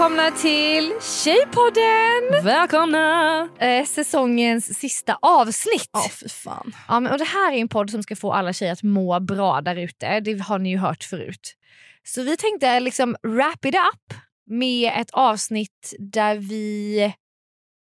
[0.00, 2.44] Välkomna till Tjejpodden!
[2.44, 3.48] Välkomna!
[3.58, 5.90] Eh, säsongens sista avsnitt.
[5.92, 6.76] Ja, fy fan.
[6.88, 9.20] Ja, men, och det här är en podd som ska få alla tjejer att må
[9.20, 10.20] bra där ute.
[10.20, 11.54] Det har ni ju hört förut.
[12.04, 14.18] Så vi tänkte liksom wrap it up
[14.50, 16.98] med ett avsnitt där vi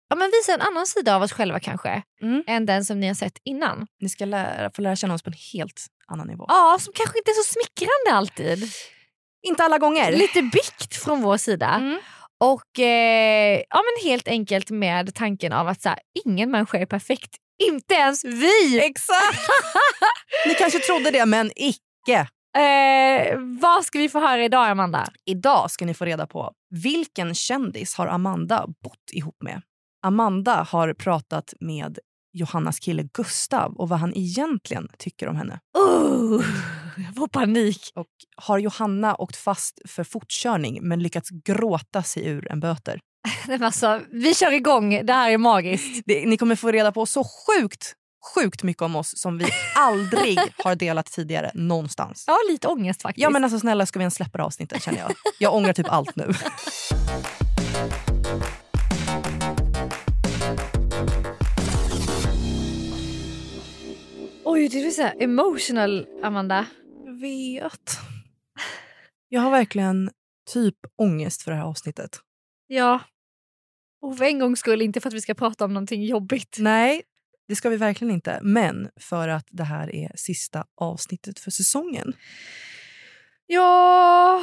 [0.09, 2.03] ja, men visar en annan sida av oss själva kanske.
[2.23, 2.45] Mm.
[2.47, 3.87] Än den som ni har sett innan.
[4.01, 6.45] Ni ska lära, få lära känna oss på en helt annan nivå.
[6.49, 8.73] Ja, som kanske inte är så smickrande alltid.
[9.43, 10.13] Inte alla gånger.
[10.13, 11.69] Lite bikt från vår sida.
[11.69, 11.99] Mm.
[12.41, 16.87] Och eh, ja, men helt enkelt med tanken av att så här, ingen människa är
[16.87, 17.37] perfekt.
[17.69, 18.81] Inte ens vi!
[18.81, 19.49] Exakt!
[20.47, 22.29] Ni kanske trodde det, men icke.
[22.59, 25.09] Eh, vad ska vi få höra idag Amanda?
[25.25, 29.63] Idag ska ni få reda på vilken kändis har Amanda bott ihop med.
[30.07, 31.99] Amanda har pratat med
[32.33, 35.61] Johannas kille Gustav och vad han egentligen tycker om henne.
[35.79, 36.41] Uh,
[37.07, 37.93] jag får panik.
[37.95, 43.01] Och har Johanna åkt fast för fortkörning men lyckats gråta sig ur en böter?
[43.61, 46.03] Alltså, vi kör igång, det här är magiskt.
[46.07, 47.95] Det, ni kommer få reda på så sjukt,
[48.35, 52.25] sjukt mycket om oss som vi aldrig har delat tidigare någonstans.
[52.27, 53.23] Har lite ångest faktiskt.
[53.23, 55.13] Ja men alltså snälla ska vi ens släppa det avsnittet känner jag.
[55.39, 56.33] Jag ångrar typ allt nu.
[64.45, 66.67] Oj, det är så emotional Amanda.
[67.23, 67.99] Jag vet.
[69.29, 70.11] Jag har verkligen
[70.53, 72.21] typ ångest för det här avsnittet.
[72.67, 73.01] Ja.
[74.01, 76.57] Och för en gångs skull, inte för att vi ska prata om någonting jobbigt.
[76.59, 77.03] Nej,
[77.49, 78.41] det ska vi verkligen inte.
[78.43, 82.13] Men för att det här är sista avsnittet för säsongen.
[83.47, 84.43] Ja,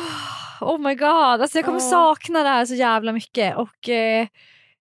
[0.61, 1.09] oh my god.
[1.41, 1.89] Alltså jag kommer Ja.
[1.89, 3.57] sakna det här så jävla mycket.
[3.57, 4.27] Och eh,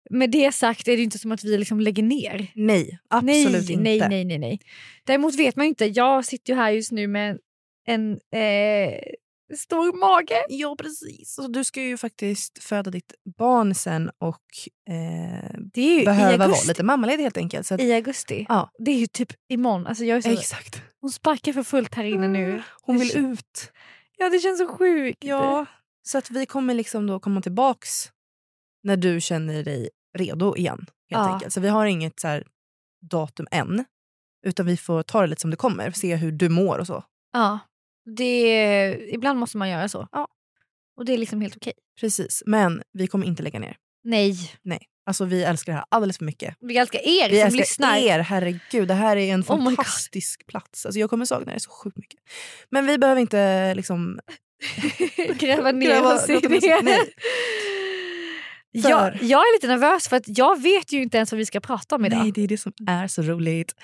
[0.09, 2.51] med det sagt är det inte som att vi liksom lägger ner.
[2.56, 3.83] Nej, absolut nej, inte.
[3.83, 4.59] Nej, nej, nej, nej.
[5.03, 5.85] Däremot vet man ju inte.
[5.85, 7.38] Jag sitter ju här just nu med
[7.85, 9.00] en eh,
[9.57, 10.46] stor mage.
[10.50, 11.38] Ja, precis.
[11.40, 14.41] Och du ska ju faktiskt föda ditt barn sen och
[14.90, 17.72] eh, Det är ju behöva vara lite mammaledig helt enkelt.
[17.72, 18.45] Att, I augusti.
[18.50, 18.69] Ja.
[18.79, 19.88] Det är ju typ imorgon.
[19.88, 20.81] Alltså jag är så, Exakt.
[21.01, 22.63] hon sparkar för fullt här inne nu.
[22.81, 23.72] Hon vill ut.
[24.18, 25.24] Ja, det känns så sjukt.
[25.24, 25.66] Ja,
[26.03, 28.12] så att vi kommer liksom då komma tillbaks
[28.84, 30.78] när du känner dig redo igen.
[30.79, 30.90] Helt
[31.28, 31.34] Ja.
[31.34, 31.53] enkelt.
[31.53, 32.41] Så vi har inget så
[33.12, 33.85] datum än.
[34.45, 35.91] Utan vi får ta det lite som det kommer.
[35.91, 37.03] Se hur du mår och så.
[37.34, 37.59] ja.
[38.05, 40.07] Det, ibland måste man göra så.
[40.11, 40.27] Ja.
[40.97, 41.73] Och det är liksom helt okej.
[41.99, 42.43] Precis.
[42.45, 43.77] Men vi kommer inte lägga ner.
[44.03, 44.79] Nej, Nej.
[45.07, 46.55] Alltså vi älskar det här alldeles för mycket.
[46.61, 47.97] vi älskar er Vi som älskar lyssnar.
[47.97, 48.88] er, herregud.
[48.88, 50.85] Det här är en Oh fantastisk plats.
[50.85, 52.19] Alltså jag kommer sakna det så sjukt mycket.
[52.69, 54.19] Men vi behöver inte liksom...
[55.39, 56.99] Gräva ner Gräva- oss i det.
[58.71, 61.59] Jag, jag är lite nervös för att jag vet ju inte ens vad vi ska
[61.59, 62.19] prata om idag.
[62.19, 63.75] Nej, det är det som är så roligt.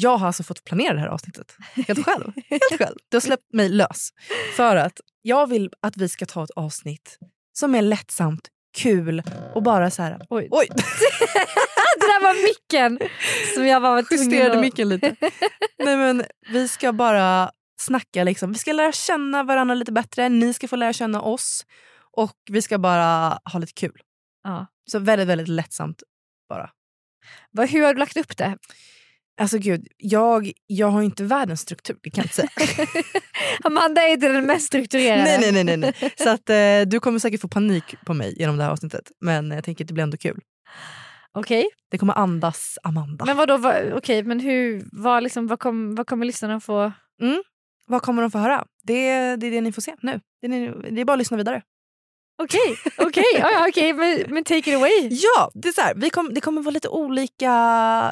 [0.00, 2.32] Jag har alltså fått planera det här avsnittet helt själv.
[2.50, 2.96] helt själv.
[3.08, 4.08] Du har släppt mig lös.
[4.56, 7.18] För att jag vill att vi ska ta ett avsnitt
[7.52, 9.22] som är lättsamt, kul
[9.54, 10.26] och bara så här...
[10.30, 10.48] Oj.
[10.50, 10.68] Oj,
[12.00, 13.08] det där var micken
[13.54, 14.60] som jag bara var justerade att...
[14.60, 15.16] micken lite.
[15.78, 17.50] Nej, men vi ska bara
[17.80, 18.24] snacka.
[18.24, 18.52] Liksom.
[18.52, 20.28] Vi ska lära känna varandra lite bättre.
[20.28, 21.66] Ni ska få lära känna oss.
[22.16, 24.00] Och vi ska bara ha lite kul.
[24.44, 24.66] Ja.
[24.90, 26.02] Så väldigt, väldigt lättsamt
[26.48, 26.70] bara.
[27.68, 28.58] Hur har du lagt upp det?
[29.38, 32.86] Alltså gud, jag, jag har inte världens struktur, det kan jag inte säga.
[33.64, 35.22] Amanda är inte den mest strukturerade.
[35.24, 36.12] nej, nej, nej, nej, nej.
[36.16, 39.12] Så att, eh, du kommer säkert få panik på mig genom det här avsnittet.
[39.20, 40.40] Men jag tänker att det blir ändå kul.
[41.32, 43.24] Okej, Det kommer andas Amanda.
[43.24, 46.92] men vadå, vad, okej, men hur, vad, liksom, vad, kom, vad kommer lyssnarna få?
[47.86, 48.64] Vad kommer de få höra?
[48.82, 50.20] Det, det är det ni får se nu.
[50.40, 51.62] Det är, det är bara att lyssna vidare.
[52.42, 55.08] Okej, okej, okay, okay, men, men take it away.
[55.10, 57.52] Ja, det, är så här, vi kom, det kommer vara lite olika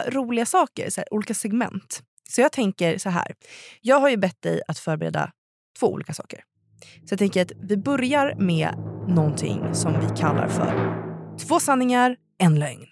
[0.08, 2.02] roliga saker, så här, olika segment.
[2.28, 3.34] Så jag tänker så här.
[3.81, 5.32] Jag har ju bett dig att förbereda
[5.78, 6.40] två olika saker.
[6.81, 8.75] Så jag tänker att vi börjar med
[9.08, 10.94] någonting som vi kallar för
[11.49, 12.87] två sanningar, en lögn.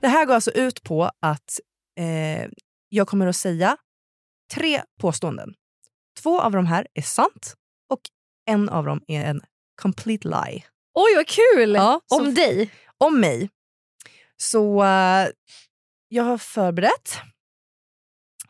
[0.00, 1.60] Det här går alltså ut på att
[1.98, 2.50] eh,
[2.92, 3.76] jag kommer att säga
[4.54, 5.54] tre påståenden.
[6.22, 7.54] Två av de här är sant
[7.88, 8.00] och
[8.46, 9.40] en av dem är en
[9.82, 10.64] complete lie.
[10.94, 11.74] Oj vad kul!
[11.74, 12.70] Ja, så- Om dig.
[12.98, 13.50] Om mig.
[14.36, 15.26] Så eh,
[16.08, 17.18] jag har förberett.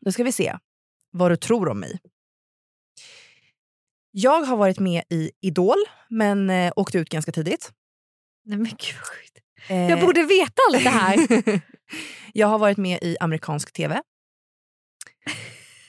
[0.01, 0.57] Då ska vi se
[1.11, 1.99] vad du tror om mig.
[4.11, 5.77] Jag har varit med i Idol,
[6.09, 7.73] men eh, åkte ut ganska tidigt.
[8.45, 9.43] Nej men gud.
[9.69, 11.19] Eh, Jag borde veta allt det här.
[12.33, 14.03] jag har varit med i amerikansk tv.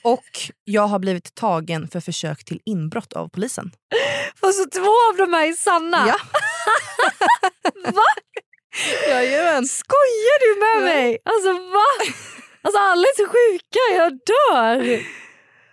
[0.04, 0.24] Och
[0.64, 3.70] jag har blivit tagen för försök till inbrott av polisen.
[4.40, 6.04] Och så två av de här är sanna.
[6.08, 6.16] Ja.
[7.92, 8.04] Va?
[9.08, 9.66] Jajamän.
[9.66, 11.18] Skojar du med mig?
[11.24, 12.14] Alltså va?
[12.62, 15.06] Alltså alla är så sjuka, jag dör.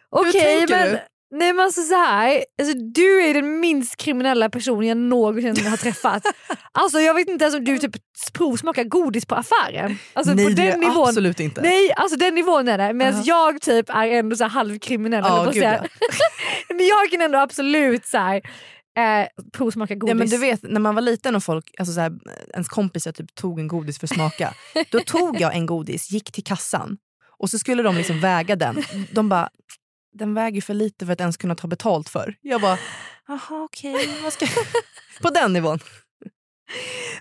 [0.09, 1.00] Okej tänker men, du?
[1.31, 5.77] Nej, men alltså så här, alltså, du är den minst kriminella personen jag någonsin har
[5.77, 6.23] träffat.
[6.71, 7.95] alltså jag vet inte ens om du typ
[8.33, 9.97] provsmakar godis på affären.
[10.13, 11.07] Alltså, Nej på det den är nivån.
[11.07, 11.61] absolut inte.
[11.61, 12.93] Nej, alltså den nivån är det.
[12.93, 13.23] Medan Ja.
[13.25, 15.23] jag typ är ändå så halvkriminell.
[15.27, 15.85] Ja, att gud, säga.
[16.69, 18.35] men jag kan ändå absolut så här,
[18.97, 20.11] eh, provsmaka godis.
[20.11, 22.11] Ja, men du vet, när man var liten och folk, alltså så här,
[22.53, 24.53] ens kompisar typ tog en godis för att smaka.
[24.91, 26.97] då tog jag en godis, gick till kassan
[27.39, 28.83] och så skulle de liksom väga den.
[29.11, 29.49] De bara,
[30.13, 32.35] den väger för lite för att ens kunna ta betalt för.
[32.41, 32.77] Jag bara,
[33.27, 34.09] jaha okej.
[34.23, 34.50] jag-"
[35.21, 35.79] På den nivån.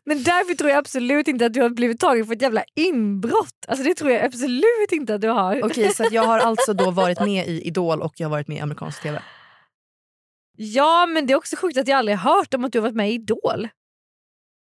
[0.05, 3.67] Men därför tror jag absolut inte att du har blivit tagen för ett jävla inbrott.
[3.69, 5.65] Alltså det tror jag absolut inte att du har.
[5.65, 8.57] Okej, så jag har alltså då varit med i Idol och jag har varit med
[8.57, 9.23] i amerikansk tv.
[10.57, 12.97] Ja men det är också sjukt att jag aldrig hört om att du har varit
[12.97, 13.69] med i Idol.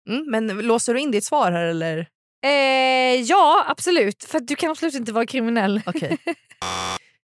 [0.10, 2.08] Mm, men låser du in ditt svar här eller?
[2.46, 5.82] Eh, ja absolut, för att du kan absolut inte vara kriminell.
[5.86, 6.18] Okej.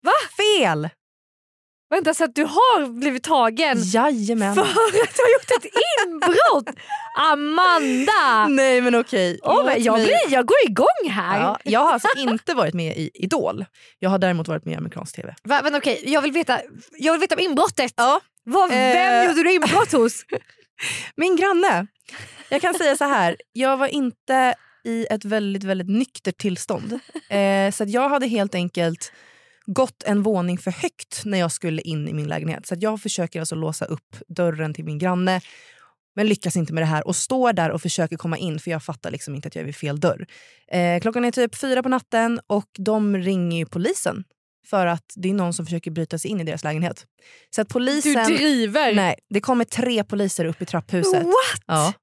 [0.03, 0.11] Va?
[0.38, 0.89] Fel!
[1.89, 4.55] Vänta så att du har blivit tagen Jajamän.
[4.55, 5.71] för att du har gjort ett
[6.07, 6.75] inbrott?
[7.31, 8.47] Amanda!
[8.50, 9.39] Nej men okej.
[9.44, 11.39] Låt men jag, blir, jag går igång här.
[11.39, 13.65] Ja, jag har alltså inte varit med i Idol.
[14.00, 15.35] Jag har däremot varit med i amerikansk tv.
[15.44, 16.61] Va, men okej, jag, vill veta,
[16.91, 17.94] jag vill veta om inbrottet.
[17.97, 18.21] Ja.
[18.45, 19.25] Vad, vem Eh.
[19.27, 20.25] gjorde du inbrott hos?
[21.15, 21.88] Min granne.
[22.50, 23.35] Jag kan säga så här.
[23.53, 24.55] Jag var inte
[24.85, 27.00] i ett väldigt, väldigt nyktert tillstånd.
[27.29, 29.11] Eh, så att jag hade helt enkelt
[29.65, 32.65] gått en våning för högt när jag skulle in i min lägenhet.
[32.65, 35.42] Så att jag försöker alltså låsa upp dörren till min granne
[36.15, 38.83] men lyckas inte med det här och står där och försöker komma in för jag
[38.83, 40.25] fattar liksom inte att jag är vid fel dörr.
[40.71, 44.24] Eh, klockan är typ fyra på natten och de ringer polisen
[44.69, 47.06] för att det är någon som försöker bryta sig in i deras lägenhet.
[47.56, 48.25] Så att Du polisen...
[48.25, 48.95] driver.
[48.95, 51.24] Nej, det kommer tre poliser upp i trapphuset.
[51.24, 51.63] What?
[51.65, 51.94] Ja.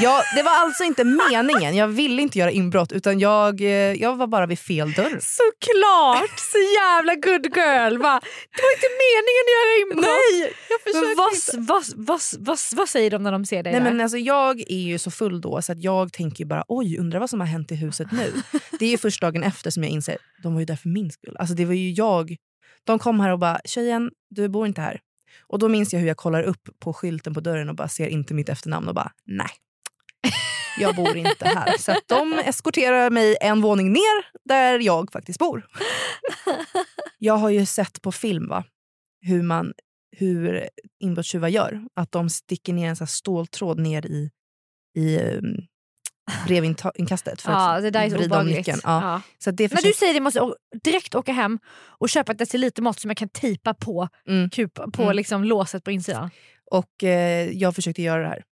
[0.00, 1.76] Ja, det var alltså inte meningen.
[1.76, 5.18] Jag ville inte göra inbrott utan jag, eh, jag var bara vid fel dörr.
[5.20, 6.38] Såklart!
[6.38, 7.98] Så jävla good girl.
[7.98, 8.20] Va?
[8.56, 10.20] Det var inte meningen att göra inbrott.
[10.30, 11.32] Nej, jag Men vad,
[11.68, 13.90] vad, vad, vad, vad säger de när de ser dig Nej, där?
[13.90, 17.20] men alltså, jag är ju så full då så att jag tänker bara oj, undrar
[17.20, 18.32] vad som har hänt i huset nu.
[18.78, 21.10] det är ju först dagen efter som jag inser de var ju där för min
[21.10, 21.36] skull.
[21.38, 22.36] Alltså, det var ju jag.
[22.84, 25.00] De kom här och bara tjejen, du bor inte här.
[25.46, 28.06] Och då minns jag hur jag kollar upp på skylten på dörren och bara ser
[28.06, 29.50] inte mitt efternamn och bara nej.
[30.78, 31.78] Jag bor inte här.
[31.78, 35.66] Så de eskorterar mig en våning ner där jag faktiskt bor.
[37.18, 38.64] Jag har ju sett på film va,
[39.20, 39.72] hur, man,
[40.16, 40.68] hur
[41.00, 41.80] inbrottstjuvar gör.
[41.96, 44.30] Att de sticker ner en sån ståltråd ner i,
[44.96, 45.56] i um,
[46.46, 48.80] brevinkastet för ja, att det där är vrida om nyckeln.
[48.84, 49.02] Ja.
[49.02, 49.20] Ja.
[49.38, 51.58] Så det När du säger det måste jag direkt åka hem
[51.98, 54.50] och köpa ett decilitermått som jag kan tejpa på, Mm.
[54.50, 55.16] kupa, på Mm.
[55.16, 56.30] liksom låset på insidan.
[56.70, 58.42] Och eh, jag försökte göra det här.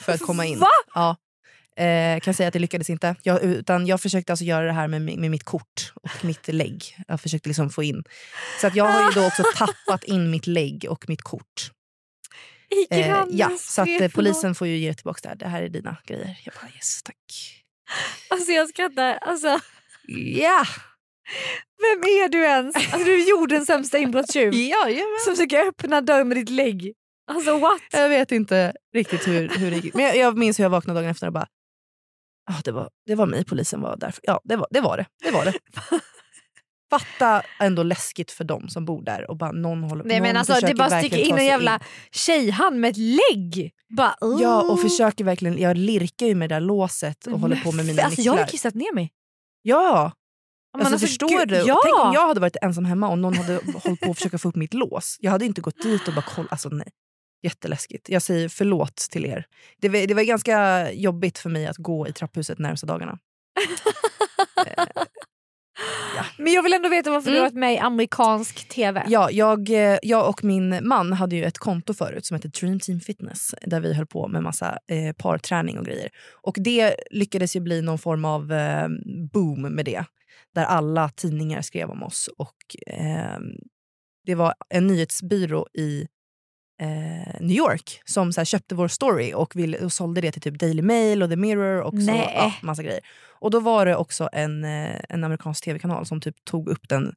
[0.00, 0.58] För att komma in.
[0.58, 0.68] Va?
[0.94, 1.16] Ja.
[1.76, 3.16] Eh, kan säga att det lyckades inte.
[3.22, 6.96] Jag, utan jag försökte alltså göra det här med, med mitt kort och mitt lägg.
[7.08, 8.04] Jag försökte liksom få in.
[8.60, 11.70] Så att jag har ju då också tappat in mitt lägg och mitt kort.
[12.70, 15.34] I Eh, ja, så att eh, polisen får ju ge det tillbaka där.
[15.36, 16.38] Det här är dina grejer.
[16.44, 17.16] Jag bara yes, tack.
[18.30, 19.18] Alltså jag skrattar.
[19.20, 19.60] Alltså,
[20.36, 20.64] Ja!
[21.82, 22.76] vem är du ens?
[22.76, 25.18] Alltså, du är jordens sämsta inbrottstjuv Jajamän.
[25.24, 26.92] som försöker öppna dörren med ditt lägg.
[27.26, 27.80] Alltså what?
[27.92, 29.94] Jag vet inte riktigt hur, hur det gick.
[29.94, 31.46] Men jag, jag minns hur jag vaknade dagen efter och bara...
[32.50, 34.20] Ah, det, var, det var mig polisen var där för.
[34.22, 34.80] Ja, det var det.
[34.80, 35.06] Var det.
[35.22, 35.52] det, var det.
[36.90, 39.30] Fatta ändå läskigt för dem som bor där.
[39.30, 42.80] Och bara någon håller, Nej någon men alltså det bara sticker in en jävla tjejhand
[42.80, 43.72] med ett lägg.
[43.96, 45.58] Bara, Ja, och försöker verkligen...
[45.58, 48.32] Jag lirkar ju med det där låset och Men håller på med mina alltså, Jag
[48.32, 48.44] nycklar.
[48.44, 49.12] har kissat ner mig.
[49.62, 50.12] Ja!
[50.78, 51.56] Alltså, alltså, förstår gud, du?
[51.56, 51.80] Ja.
[51.84, 54.48] Tänk om jag hade varit ensam hemma och någon hade hållit på att försöka få
[54.48, 55.16] upp mitt lås.
[55.20, 56.48] Jag hade inte gått dit och bara kolla.
[56.50, 56.88] Alltså nej.
[57.44, 58.08] Jätteläskigt.
[58.08, 59.46] Jag säger förlåt till er.
[59.80, 63.18] Det var, det var ganska jobbigt för mig att gå i trapphuset närmsta dagarna.
[64.66, 64.84] Eh,
[66.38, 67.42] Men jag vill ändå veta varför du Mm.
[67.44, 69.04] har varit med i amerikansk tv.
[69.08, 72.80] Ja, jag, eh, jag och min man hade ju ett konto förut som hette Dream
[72.80, 76.10] Team Fitness där vi höll på med massa eh, parträning och grejer.
[76.42, 78.88] Och det lyckades ju bli någon form av eh,
[79.32, 80.04] boom med det.
[80.54, 82.28] Där alla tidningar skrev om oss.
[82.38, 83.38] Och eh,
[84.26, 86.06] Det var en nyhetsbyrå i
[86.80, 90.42] eh, New York som så här, köpte vår story och, ville, och sålde det till
[90.42, 92.32] typ Daily Mail och The Mirror och så, Nej.
[92.34, 93.00] ja, massa grejer.
[93.38, 97.14] Och då var det också en, eh, en amerikansk tv-kanal som typ tog upp den,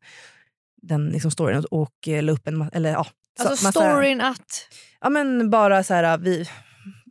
[0.82, 4.22] den liksom storyn och, och eh, la upp en eller ja, så- Alltså massa- storyn
[4.22, 4.68] att...
[5.02, 6.46] Ja men bara så här, vi,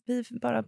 [0.06, 0.64] vi bara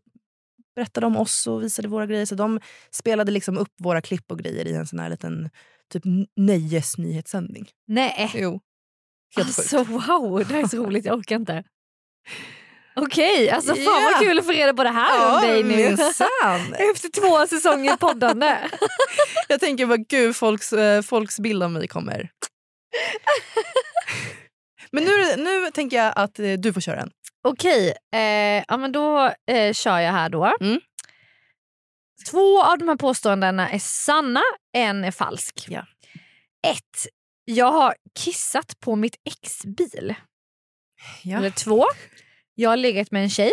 [0.75, 2.27] berättade om oss och visade våra grejer.
[2.27, 5.51] Så de spelade liksom upp våra klipp och grejer i en sån här liten
[5.93, 6.03] typ
[6.37, 7.69] nöjesnyhetssändning.
[7.87, 8.31] Nej.
[8.35, 8.61] Jo.
[9.37, 9.59] Helt sjukt.
[9.59, 11.05] Alltså wow, det här är så roligt.
[11.05, 11.65] Jag orkar inte.
[12.97, 14.11] Okej, alltså fan Ja.
[14.13, 15.83] vad kul att få reda på det här om dig nu.
[16.93, 18.59] Efter två säsonger poddande.
[19.49, 22.31] Jag tänker bara gud, folks, eh, folks bild av mig kommer.
[24.93, 27.11] Men nu, nu tänker jag att eh, du får köra en.
[27.49, 30.57] Okej, eh, ja, men då eh, kör jag här då.
[30.61, 30.81] Mm.
[32.31, 34.43] Två av de här påståendena är sanna,
[34.77, 35.67] en är falsk.
[35.69, 35.87] Ja.
[36.67, 37.07] Ett,
[37.51, 40.15] jag har kissat på mitt ex bil.
[41.23, 41.39] Ja.
[41.39, 41.85] Eller två,
[42.55, 43.53] jag har legat med en tjej.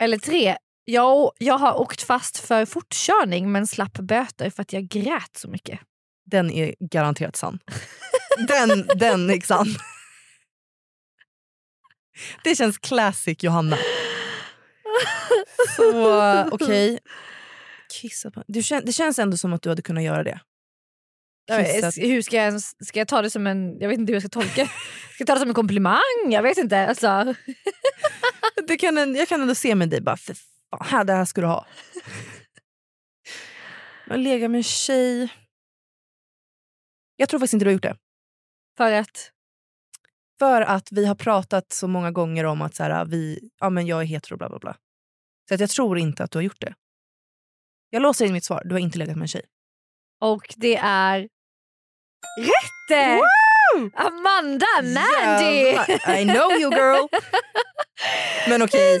[0.00, 4.88] Eller tre, jag, jag har åkt fast för fortkörning men slapp böter för att jag
[4.88, 5.80] grät så mycket.
[6.24, 7.58] Den är garanterat sann.
[8.48, 9.66] Den, den är sann.
[12.44, 13.78] Det känns classic Johanna.
[15.76, 16.98] Så okej.
[17.92, 18.44] Kissa på...
[18.46, 20.40] Du kän, det känns ändå som att du hade kunnat göra det.
[21.48, 21.96] Kissat.
[21.96, 23.78] Hur ska jag, ska jag ta det som en...
[23.80, 24.66] Jag vet inte hur jag ska tolka.
[24.66, 26.00] Ska jag ta det som en komplimang?
[26.30, 26.86] Jag vet inte.
[26.88, 27.34] Alltså.
[28.66, 31.24] Det kan, en- jag kan ändå se med dig bara, för fan, här, det här
[31.24, 31.66] ska du ha.
[34.08, 35.28] Jag lägga med en tjej.
[37.16, 37.96] Jag tror faktiskt inte du har gjort det.
[38.76, 39.30] För att...
[40.38, 43.86] För att vi har pratat så många gånger om att så här, vi, ja, men
[43.86, 44.76] jag är hetero bla bla bla.
[45.48, 46.74] Så att jag tror inte att du har gjort det.
[47.90, 49.44] Jag låser in mitt svar, du har inte legat med en tjej.
[50.20, 51.28] Och det är
[52.40, 53.22] rätt!
[53.94, 55.44] Amanda Mandy!
[55.44, 57.08] Jävlar, I know you girl!
[58.48, 59.00] Men okej,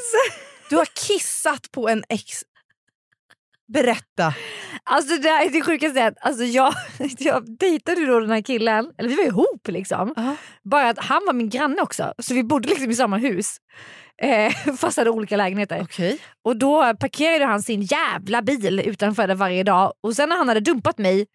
[0.70, 2.42] du har kissat på en ex.
[3.72, 4.34] Berätta.
[4.84, 6.14] Alltså det här är det sjukaste.
[6.20, 6.74] Alltså jag,
[7.18, 10.12] jag dejtade då den här killen, eller vi var ihop liksom.
[10.16, 10.36] Ja.
[10.70, 13.56] Bara att han var min granne också, så vi bodde liksom i samma hus.
[14.22, 15.80] Eh, fast hade olika lägenheter.
[15.82, 16.18] Okej.
[16.44, 19.92] Och då parkerade han sin jävla bil utanför där varje dag.
[20.00, 21.26] Och sen när han hade dumpat mig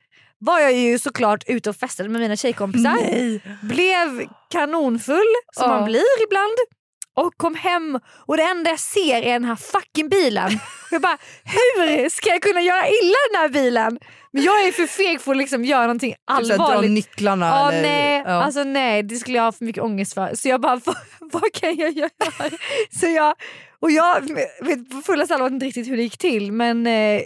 [0.41, 2.93] var jag ju såklart ute och festade med mina tjejkompisar.
[3.01, 3.41] Nej.
[3.61, 5.75] Blev kanonfull som Ja.
[5.75, 6.57] man blir ibland.
[7.13, 10.45] Och kom hem och det enda jag ser är den här fucking bilen.
[10.85, 13.99] Och jag bara, hur ska jag kunna göra illa den här bilen?
[14.33, 16.91] Men jag är för feg för att liksom göra någonting Typ här, dra allvarligt.
[16.91, 17.81] nycklarna Ja, eller...
[17.81, 18.31] nej, ja.
[18.31, 20.35] alltså nej, det skulle jag ha för mycket ångest för.
[20.35, 20.81] Så jag bara,
[21.19, 22.09] vad, kan jag göra?
[22.99, 23.35] Så jag,
[23.79, 24.21] och jag
[24.61, 27.21] vet på fullaste allvar inte riktigt hur det gick till men eh,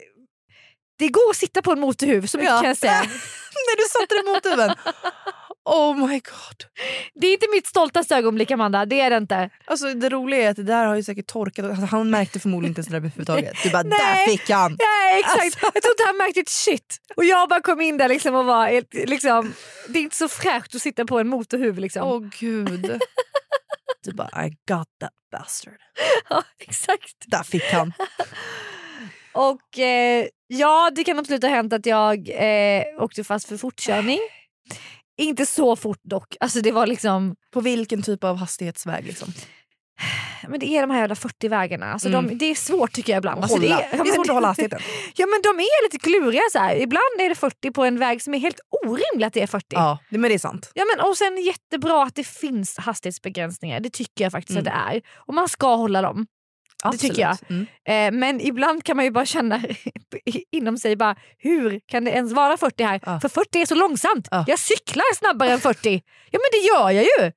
[0.97, 2.59] det går att sitta på en motorhuv, så mycket Ja.
[2.59, 3.01] kan jag säga.
[3.67, 4.75] När du satte dig mot huven.
[5.65, 6.65] Oh my god.
[7.21, 9.49] Det är inte mitt stoltaste ögonblick Amanda, det är det inte.
[9.65, 11.65] Alltså, det roliga är att det där har ju säkert torkat.
[11.65, 13.53] Alltså, han märkte förmodligen inte ens det där överhuvudtaget.
[13.63, 13.99] Du bara, Nej.
[13.99, 14.71] där fick han!
[14.79, 15.59] Nej exakt, Alltså.
[15.73, 16.97] jag tror inte han märkte ett shit.
[17.15, 19.53] Och jag bara kom in där liksom och var helt, liksom,
[19.87, 22.07] det är inte så fräscht att sitta på en motorhuv liksom.
[22.07, 22.99] Åh gud.
[24.03, 25.73] Du bara, I got that bastard.
[26.29, 27.13] Ja, exakt.
[27.27, 27.93] Där fick han.
[29.35, 34.19] Och eh, ja, det kan absolut ha hänt att jag eh, åkte fast för fortkörning.
[35.17, 36.35] Inte så fort dock.
[36.39, 39.05] Alltså det var liksom, På vilken typ av hastighetsväg?
[39.05, 39.27] Liksom?
[40.47, 41.85] men det är de här jävla 40-vägarna.
[41.93, 42.27] Alltså Mm.
[42.27, 43.41] de, det är svårt tycker jag ibland.
[43.43, 44.79] Alltså, det, är, det är svårt att hålla hastigheten.
[45.15, 46.75] Ja men de är lite kluriga så här.
[46.75, 49.65] Ibland är det 40 på en väg som är helt orimligt att det är 40.
[49.69, 50.71] Ja, det- men det är sant.
[50.73, 53.79] Ja, men, och sen jättebra att det finns hastighetsbegränsningar.
[53.79, 54.73] Det tycker jag faktiskt Mm.
[54.73, 55.01] att det är.
[55.15, 56.25] Och man ska hålla dem.
[56.91, 57.37] Det tycker jag.
[57.49, 57.65] Mm.
[58.15, 59.61] Eh, men ibland kan man ju bara känna
[60.51, 62.99] inom sig bara hur kan det ens vara 40 här?
[63.05, 63.19] Ja.
[63.19, 64.27] För 40 är så långsamt.
[64.31, 64.45] Ja.
[64.47, 66.01] Jag cyklar snabbare än 40.
[66.31, 67.31] Ja men det gör jag ju.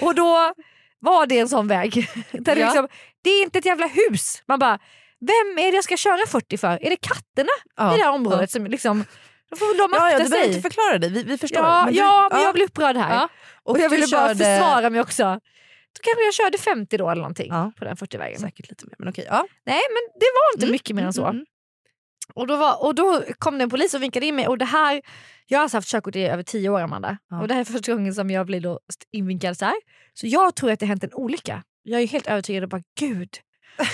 [0.00, 0.52] Och då
[1.00, 2.08] var det en sån väg.
[2.32, 2.66] Där det, Ja.
[2.66, 2.88] liksom,
[3.24, 4.42] det är inte ett jävla hus.
[4.48, 4.78] Man bara,
[5.20, 6.84] vem är det jag ska köra 40 för?
[6.84, 7.94] Är det katterna Ja.
[7.94, 8.50] i det här området?
[8.50, 9.04] Som liksom,
[9.50, 10.56] då får väl de Ja, ja, akta du behöver sig.
[10.56, 11.62] inte förklara det, vi, vi förstår.
[11.64, 13.14] Ja, Men du- ja, men jag blir upprörd här.
[13.14, 13.28] Ja.
[13.62, 15.40] Och, jag du ville bara försvara mig också.
[15.92, 17.72] Då kanske jag körde 50 då eller någonting Ja.
[17.78, 18.40] på den 40-vägen.
[18.40, 19.26] Säkert lite mer, men okej.
[19.28, 19.46] Ja.
[19.66, 21.22] Nej men det var inte Mm, mycket mer än så.
[21.24, 21.46] mm, mm.
[22.34, 24.46] Och, då var, och då kom det en polis och vinkade in mig.
[24.48, 25.02] Och det här,
[25.46, 27.18] jag har alltså haft körkort i över 10 år Amanda.
[27.30, 27.40] Ja.
[27.42, 28.80] Och det här är första gången som jag blir då
[29.12, 29.74] invinkad så här.
[30.14, 31.62] Så jag tror att det hänt en olycka.
[31.82, 33.28] Jag är helt övertygad och bara gud.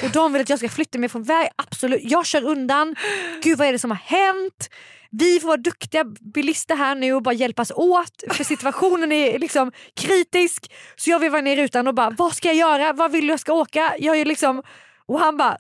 [0.04, 1.48] Och de vill att jag ska flytta mig från väg.
[1.56, 2.96] Absolut, jag kör undan.
[3.42, 4.68] Gud vad är det som har hänt?
[5.10, 9.72] Vi får vara duktiga bilister här nu och bara hjälpas åt för situationen är liksom
[9.96, 10.72] kritisk.
[10.96, 12.92] Så jag vevar ner rutan och bara vad ska jag göra?
[12.92, 13.94] Vad vill du jag ska åka?
[13.98, 14.62] Jag är liksom...
[15.06, 15.58] Och han bara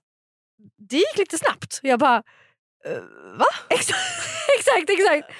[0.78, 1.80] det gick lite snabbt.
[1.82, 2.16] Jag bara
[2.86, 3.00] "Eh,
[3.38, 3.46] va?
[3.68, 4.00] Exakt,
[4.58, 5.30] exakt, exakt.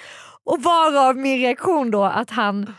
[0.44, 2.74] Och varav min reaktion då att han...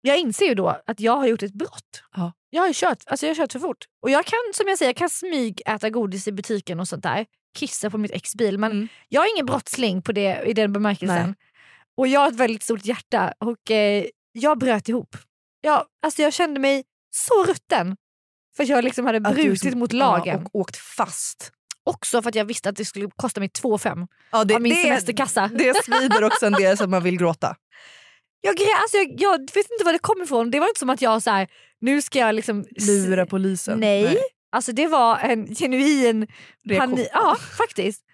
[0.00, 2.02] Jag inser ju då att jag har gjort ett brott.
[2.16, 2.32] Ja.
[2.50, 3.84] Jag har kört, alltså jag har kört för fort.
[4.02, 7.02] Och jag kan som jag säger, jag kan smyg äta godis i butiken och sånt
[7.02, 7.26] där.
[7.58, 8.58] Kissa på mitt ex bil.
[8.58, 8.88] Men Mm.
[9.08, 11.26] jag är ingen brottsling på det, i den bemärkelsen.
[11.26, 11.34] Nej.
[11.96, 15.16] Och jag har ett väldigt stort hjärta och eh, jag bröt ihop.
[15.60, 17.96] Jag, alltså jag kände mig så rutten.
[18.56, 20.40] För att jag liksom hade Att brutit liksom- mot lagen.
[20.42, 21.52] Ja, och åkt fast.
[21.84, 24.62] Också för att jag visste att det skulle kosta mig 2 5 Ja, det, av
[24.62, 25.48] min det, semesterkassa.
[25.54, 27.56] det svider också en del att man vill gråta.
[28.44, 28.50] Jag,
[28.82, 30.50] alltså jag, jag vet inte var det kom ifrån.
[30.50, 31.48] Det var inte som att jag så här,
[31.80, 32.64] nu ska jag liksom...
[32.88, 33.78] Lura polisen.
[33.80, 34.18] Nej.
[34.52, 36.26] Alltså det var en genuin
[36.78, 37.08] panik.
[37.12, 38.04] Ja, faktiskt.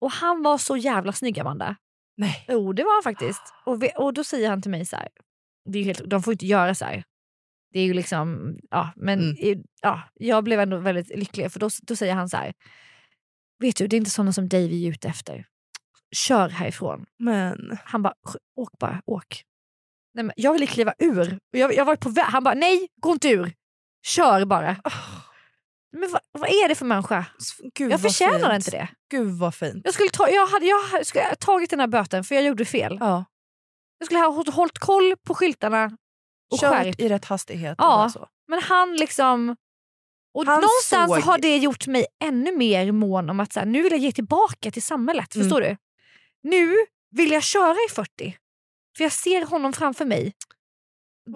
[0.00, 1.76] Och han var så jävla snygg Amanda.
[2.16, 2.44] Nej.
[2.48, 3.42] Jo det var han faktiskt.
[3.66, 5.08] Och, vi, och då säger han till mig så här.
[5.72, 7.04] Det är helt, de får inte göra så här.
[7.72, 9.62] Det är ju liksom, ja men Mm.
[9.82, 12.52] ja, jag blev ändå väldigt lycklig för då, då säger han så här.
[13.58, 15.46] Vet du det är inte sådana som dig vi är ute efter.
[16.16, 17.06] Kör härifrån.
[17.18, 19.42] Men Han bara, "Sk- åk bara, åk.
[20.14, 21.38] Nej, men jag ville kliva ur.
[21.50, 23.52] Jag, jag var på väg, han bara, nej gå inte ur.
[24.06, 24.76] Kör bara.
[25.94, 27.26] Men vad, vad är det för människa?
[27.74, 28.54] gud Jag förtjänar fint.
[28.66, 28.88] inte det.
[29.10, 29.80] Gud vad fint.
[29.84, 32.64] Jag skulle, ta, jag, hade, jag skulle ha tagit den här böten för jag gjorde
[32.64, 32.96] fel.
[33.00, 33.24] Ja.
[33.98, 35.96] Jag skulle ha hållit, koll på skyltarna
[36.52, 37.00] och Kört skärpt.
[37.00, 37.74] i rätt hastighet.
[37.78, 38.10] Ja.
[38.12, 38.28] så.
[38.48, 39.56] Men han liksom...
[40.34, 43.66] Och Han någonstans såg- har det gjort mig ännu mer mån om att så här,
[43.66, 45.34] nu vill jag ge tillbaka till samhället.
[45.34, 45.44] Mm.
[45.44, 45.76] Förstår du?
[46.42, 46.74] Nu
[47.10, 48.36] vill jag köra i 40.
[48.96, 50.32] För jag ser honom framför mig.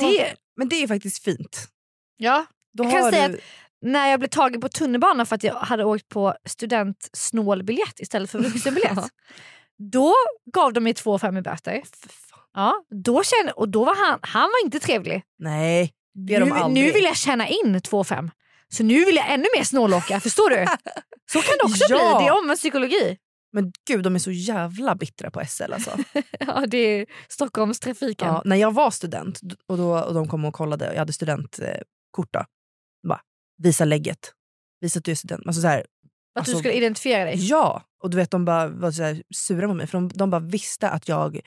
[0.01, 1.69] Det, Men det är faktiskt fint.
[2.17, 2.47] ja.
[2.73, 3.41] Då Jag kan säga du...
[3.83, 8.39] När jag blev tagen på tunnelbanan för att jag hade åkt på studentsnålbiljett istället för
[8.39, 8.99] vuxenbiljett.
[9.93, 10.15] då
[10.55, 11.83] gav de mig två fem i böter.
[12.55, 15.23] Ja, då kände, och då var han, han var inte trevlig.
[15.39, 16.85] Nej, det är de nu, aldrig.
[16.85, 18.31] nu vill jag tjäna in 2,5.
[18.69, 20.57] Så nu vill jag ännu mer snålåka, förstår du?
[21.33, 22.17] Så kan det också Ja.
[22.19, 23.17] bli, det är omvänd psykologi.
[23.53, 25.91] Men gud, de är så jävla bittra på SL alltså.
[26.41, 28.29] Ja, det är Stockholmstrafiken.
[28.29, 31.13] ja, när jag var student och, då, och de kom och kollade och jag hade
[31.13, 32.45] studentkort då.
[33.59, 34.33] Visa lägget.
[34.81, 35.47] Visa att du är student.
[35.47, 35.87] Alltså, så här, att
[36.39, 37.35] alltså, du skulle identifiera dig.
[37.49, 40.31] Ja, och du vet de bara var så här sura på mig för de, de
[40.31, 41.41] bara visste att jag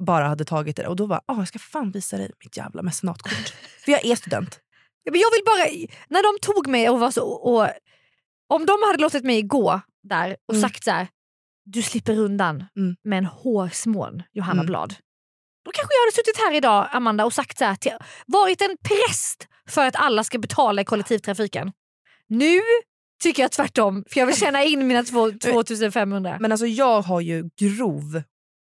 [0.00, 2.82] bara hade tagit det och då bara ah, jag ska fan visa dig mitt jävla
[2.82, 3.48] mecenatkort.
[3.84, 4.60] för jag är student.
[5.02, 7.22] Ja, men jag vill bara, när de tog mig och var så...
[7.24, 7.68] Och,
[8.48, 10.62] om de hade låtit mig gå där och Mm.
[10.70, 11.08] sagt så här,
[11.64, 12.96] du slipper undan Mm.
[13.04, 14.66] med en hårsmån Johanna Mm.
[14.66, 14.94] Blad.
[15.64, 17.92] Då kanske jag hade suttit här idag Amanda och sagt så här, till,
[18.26, 21.72] varit en präst för att alla ska betala i kollektivtrafiken.
[22.28, 22.60] Nu
[23.22, 26.36] tycker jag tvärtom för jag vill tjäna in mina två- 2500.
[26.40, 28.16] Men alltså jag har ju grov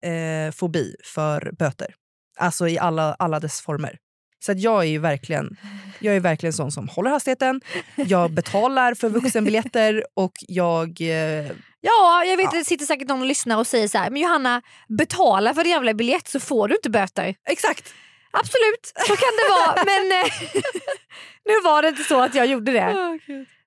[0.04, 1.94] eh, fobi för böter.
[2.38, 3.98] Alltså i alla, alla dess former.
[4.44, 5.56] Så att jag är verkligen,
[6.00, 7.60] jag är verkligen sån som håller hastigheten,
[7.96, 11.00] jag betalar för vuxenbiljetter och jag...
[11.00, 11.50] Eh,
[11.84, 12.58] Ja, jag vet Ja.
[12.58, 14.62] det sitter säkert någon och lyssnar och säger så här, men Johanna
[14.98, 17.34] betala för din jävla biljett så får du inte böter.
[17.48, 17.94] exakt!
[18.34, 19.84] Absolut, så kan det vara.
[19.86, 20.32] Men eh,
[21.44, 23.18] nu var det inte så att jag gjorde det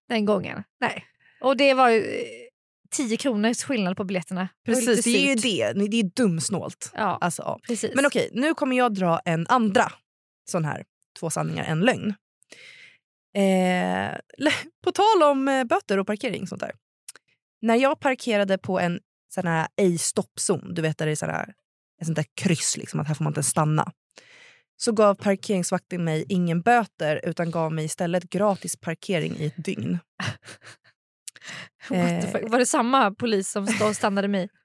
[0.09, 0.63] den gången.
[0.81, 1.05] Nej.
[1.41, 2.25] Och det var ju eh,
[2.91, 4.49] 10 kronors skillnad på biljetterna.
[4.65, 5.73] Det Precis, det är ju det.
[5.89, 6.91] Det är dumsnålt.
[6.93, 7.91] Ja, Alltså, precis.
[7.95, 9.91] Men okej, nu kommer jag dra en andra
[10.51, 10.83] sån här
[11.19, 12.13] två sanningar, en lögn.
[13.37, 14.17] Eh,
[14.83, 16.71] på tal om eh, böter och parkering sånt där.
[17.61, 18.99] När jag parkerade på en
[19.33, 21.53] sån här ej stoppzon, du vet där det är sån här,
[22.01, 23.91] ett sånt där kryss, liksom, att här får man inte stannna.
[24.77, 29.99] Så gav parkeringsvakten mig ingen böter utan gav mig istället gratis parkering i ett dygn.
[32.31, 32.51] Fuck?
[32.51, 34.49] Var det samma polis som stannade mig?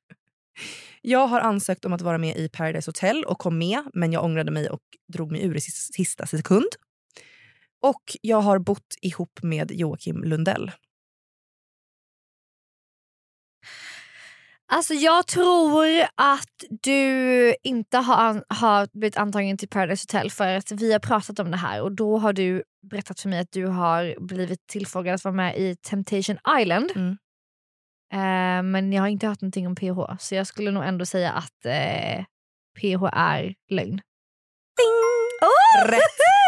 [1.02, 4.24] Jag har ansökt om att vara med i Paradise Hotel och kom med men jag
[4.24, 4.80] ångrade mig och
[5.12, 6.68] drog mig ur i sista sekund.
[7.82, 10.72] Och jag har bott ihop med Joakim Lundell.
[14.72, 20.72] Alltså jag tror att du inte har, har blivit antagen till Paradise Hotel för att
[20.72, 23.66] vi har pratat om det här och då har du berättat för mig att du
[23.66, 26.92] har blivit tillfrågad att vara med i Temptation Island.
[26.96, 27.16] Mm.
[28.12, 31.32] Eh, men jag har inte hört någonting om PH så jag skulle nog ändå säga
[31.32, 32.24] att eh,
[32.80, 34.00] PH är lögn.
[35.42, 35.90] Oh!
[35.90, 36.39] Rätt!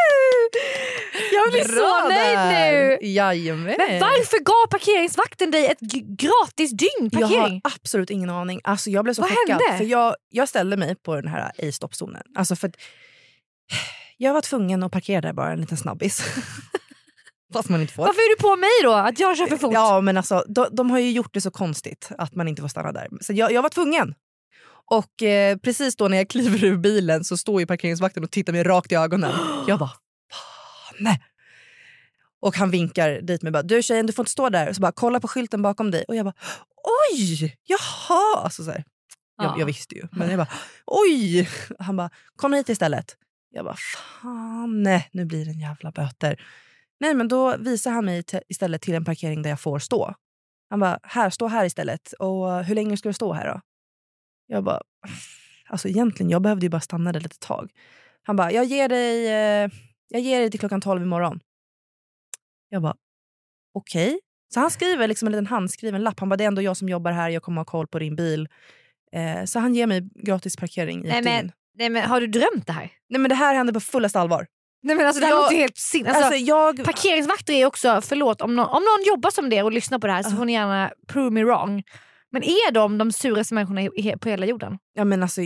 [1.45, 2.99] Jag blir så nöjd där!
[3.01, 3.07] nu!
[3.07, 3.75] Jajamän!
[3.79, 5.81] Men varför gav parkeringsvakten dig ett
[6.19, 8.61] gratis dygn Jag har absolut ingen aning.
[8.65, 9.61] Alltså jag blev så Vad chockad.
[9.63, 9.79] hände?
[9.79, 12.23] För jag, jag ställde mig på den här ej stoppzonen.
[12.35, 12.71] Alltså för
[14.17, 16.23] jag var tvungen att parkera där bara en liten snabbis.
[17.53, 18.03] Fast man inte får.
[18.03, 18.93] Varför är du på mig då?
[18.93, 19.73] Att jag kör för fort?
[19.75, 22.69] Ja men alltså de, de har ju gjort det så konstigt att man inte får
[22.69, 23.09] stanna där.
[23.21, 24.15] Så jag, jag var tvungen.
[24.91, 28.53] Och eh, precis då när jag kliver ur bilen så står ju parkeringsvakten och tittar
[28.53, 29.33] mig rakt i ögonen.
[29.67, 29.91] Jag bara
[30.33, 31.17] fan.
[32.43, 34.69] Och han vinkar dit mig bara du tjejen du får inte stå där.
[34.69, 36.05] Och så bara kolla på skylten bakom dig.
[36.09, 36.35] Och jag bara
[37.13, 38.45] oj jaha.
[38.45, 38.85] Alltså, så här.
[39.37, 39.55] Jag, Ja.
[39.59, 40.09] jag visste ju.
[40.13, 40.49] Men jag bara
[40.87, 41.49] oj.
[41.79, 43.17] Han bara kom hit istället.
[43.51, 46.43] Jag bara, fan, nej, nu blir det en jävla böter.
[47.01, 50.15] Nej, men då visar han mig istället till en parkering där jag får stå.
[50.71, 52.13] Han bara, här, stå här istället.
[52.13, 53.61] Och hur länge ska du stå här då?
[54.47, 54.81] Jag bara,
[55.69, 57.71] alltså egentligen, jag behövde ju bara stanna där lite tag.
[58.23, 59.71] Han bara, jag ger dig, eh,
[60.09, 61.41] jag ger dig till klockan 12 imorgon.
[62.73, 62.95] Jag bara,
[63.75, 64.19] okej.
[64.55, 66.21] Så han skriver liksom en liten handskriven lapp.
[66.21, 68.17] Han bara, det är ändå jag som jobbar här, jag kommer ha koll på din
[68.17, 68.49] bil.
[69.13, 71.53] Eh, så han ger mig gratis parkering i Nej, men-.
[71.79, 72.91] Nej, men har du drömt det här?
[73.09, 74.47] Nej men det här hände på fullaste allvar.
[74.83, 76.07] Nej, men alltså, det här Jag- låter helt sin...
[76.07, 79.73] Alltså, Alltså, jag, Parkeringsvakter är också, förlåt om någon, om någon jobbar som det och
[79.73, 80.37] lyssnar på det här så Ja.
[80.37, 81.83] får ni gärna prove me wrong.
[82.31, 84.79] Men är de de suraste människorna på hela jorden?
[84.95, 85.41] ja, men alltså,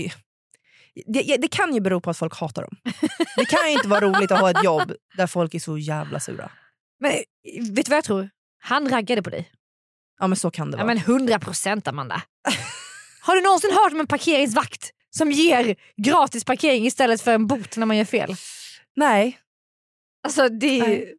[1.07, 2.77] det, det kan ju bero på att folk hatar dem.
[3.37, 6.21] Det kan ju inte vara roligt att ha ett jobb där folk är så jävla
[6.21, 6.51] sura.
[7.01, 7.13] Men
[7.75, 8.31] vet du vad jag tror?
[8.59, 9.51] Han raggade på dig.
[10.19, 10.95] Ja men så kan det Ja, vara.
[10.95, 12.23] men 100 procent Amanda.
[13.21, 17.77] Har du någonsin hört om en parkeringsvakt som ger gratis parkering istället för en bot
[17.77, 18.35] när man gör fel?
[18.97, 19.39] Nej.
[20.27, 21.15] Alltså det är, Nej.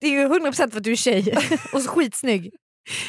[0.00, 1.34] det är ju 100 procent för att du är tjej
[1.72, 2.54] och så skitsnygg.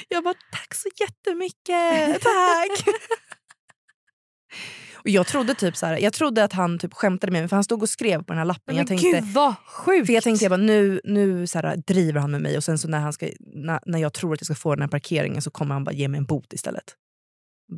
[0.08, 2.22] Jag bara, tack så jättemycket.
[2.22, 2.96] Tack.
[5.04, 7.56] och jag trodde typ så här, jag trodde att han typ skämtade med mig för
[7.56, 8.64] han stod och skrev på den här lappen.
[8.66, 10.06] Men jag tänkte, gud vad sjukt!
[10.08, 12.78] för jag tänkte jag bara, nu, nu så här, driver han med mig och sen
[12.78, 15.42] så när, han ska, när, när jag tror att jag ska få den här parkeringen
[15.42, 16.96] så kommer han bara ge mig en bot istället.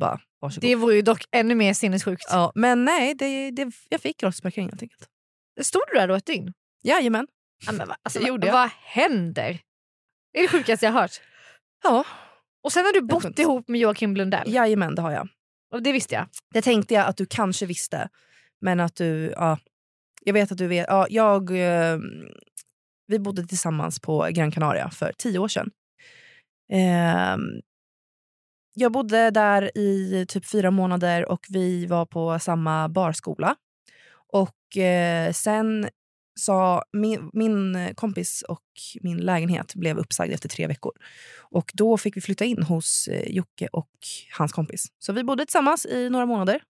[0.00, 0.70] Bara, varsågod.
[0.70, 2.24] det vore ju dock ännu mer sinnessjukt.
[2.30, 5.08] Ja, men nej, det, det, jag fick gratis parkering helt enkelt.
[5.62, 6.52] Stod du där då ett dygn?
[6.82, 7.26] Jajamän.
[7.66, 8.62] Ja, men, vad- alltså, gjorde vad, jag.
[8.62, 9.58] vad händer?
[10.32, 11.20] Det är det sjukaste jag har hört.
[11.84, 12.04] Ja,
[12.64, 14.52] Och sen har du bott ihop med Joakim Lundell.
[14.52, 15.28] jajamän det har jag.
[15.76, 16.26] Och det visste jag.
[16.54, 18.08] Det tänkte jag att du kanske visste.
[18.60, 19.58] Men att du, ja,
[20.24, 20.86] jag vet att du vet.
[20.88, 21.98] Ja, jag, eh,
[23.06, 25.70] vi bodde tillsammans på Gran Canaria för tio år sedan.
[26.72, 27.36] Eh,
[28.74, 33.56] jag bodde där i typ fyra månader och vi var på samma barskola.
[34.32, 35.88] Och eh, sen
[36.40, 38.64] sa min, min kompis och
[39.00, 40.92] min lägenhet blev uppsagd efter tre veckor.
[41.38, 43.90] Och då fick vi flytta in hos eh, Jocke och
[44.38, 44.86] hans kompis.
[44.98, 46.62] Så vi bodde tillsammans i några månader.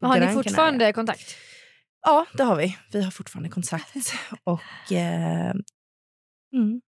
[0.00, 0.92] Men har ni fortfarande Canaria.
[0.92, 1.36] kontakt?
[2.02, 2.76] Ja, det har vi.
[2.92, 4.12] Vi har fortfarande kontakt.
[4.44, 5.52] Och eh,
[6.54, 6.80] mm,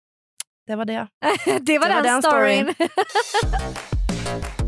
[0.66, 1.08] det var det.
[1.44, 2.74] det var Det var den, den storyn.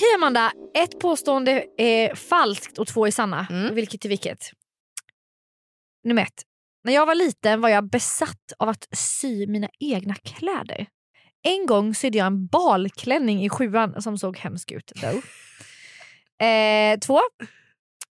[0.00, 3.46] Okej Amanda, ett påstående är falskt och två är sanna.
[3.50, 3.74] Mm.
[3.74, 4.50] Vilket är vilket?
[6.04, 6.42] Nummer ett.
[6.84, 10.86] När jag var liten var jag besatt av att sy mina egna kläder.
[11.42, 14.92] En gång sydde jag en balklänning i sjuan som såg hemsk ut.
[15.00, 15.24] Though.
[16.46, 17.20] Eh, två.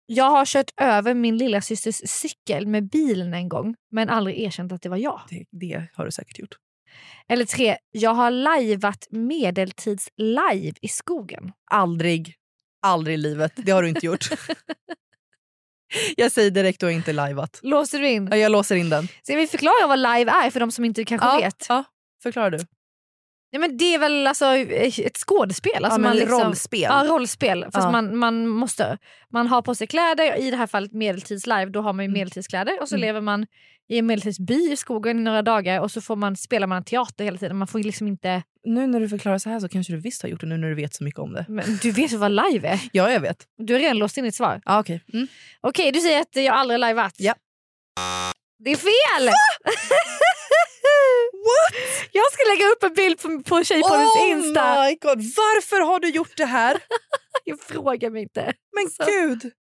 [0.05, 4.71] Jag har kört över min lilla systers cykel med bilen en gång men aldrig erkänt
[4.71, 5.21] att det var jag.
[5.29, 6.55] Det, det har du säkert gjort.
[7.29, 7.77] Eller tre.
[7.91, 11.51] Jag har lajvat medeltids-live i skogen.
[11.71, 12.35] Aldrig.
[12.81, 13.51] Aldrig i livet.
[13.55, 14.29] Det har du inte gjort.
[16.17, 17.59] jag säger direkt du har inte lajvat.
[17.63, 18.27] Låser du in?
[18.31, 19.07] Ja, jag låser in den.
[19.23, 21.65] Ska vi förklara vad live är för de som inte kanske Ja, vet?
[21.69, 21.83] ja.
[22.23, 22.59] Förklarar du?
[23.53, 25.85] Ja, men det är väl alltså ett skådespel.
[25.85, 26.81] Alltså ja, man liksom, rollspel.
[26.81, 27.63] Ja, rollspel.
[27.63, 27.91] Fast Ja.
[27.91, 28.97] man, man, måste,
[29.29, 32.13] man har på sig kläder, i det här fallet medeltidslive, då har man ju Mm.
[32.19, 33.01] medeltidskläder och så Mm.
[33.07, 33.47] lever man
[33.91, 37.23] i en medeltidsby i skogen i några dagar och så får man, spelar man teater
[37.23, 37.57] hela tiden.
[37.57, 38.43] Man får liksom inte...
[38.63, 40.69] Nu när du förklarar så här så kanske du visst har gjort det nu när
[40.69, 41.45] du vet så mycket om det.
[41.49, 42.79] Men du vet ju vad live är.
[42.91, 43.45] Ja, jag vet.
[43.57, 44.61] Du har redan låst in ditt svar.
[44.65, 45.03] Ja, okej.
[45.13, 45.27] Mm.
[45.61, 47.13] Okej, du säger att jag aldrig lajvat.
[47.17, 47.35] Ja.
[48.63, 49.27] Det är fel!
[51.47, 51.81] What?
[52.11, 54.73] Jag ska lägga upp en bild på, på Tjejpoddens Insta.
[54.73, 56.77] Oh my god, varför har du gjort det här?
[57.43, 58.53] Jag frågar mig inte.
[58.75, 59.05] Men Så.
[59.05, 59.41] gud!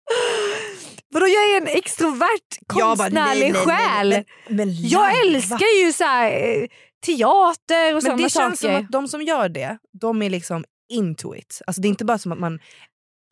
[1.10, 4.24] Vadå jag är en extrovert bara, konstnärlig nej, nej, nej, själ.
[4.48, 6.66] Men, men jag älskar ju så här, eh,
[7.06, 8.46] teater och sådana det saker.
[8.48, 11.62] känns som att de som gör det, de är liksom into it.
[11.66, 12.60] Alltså det är inte bara som att man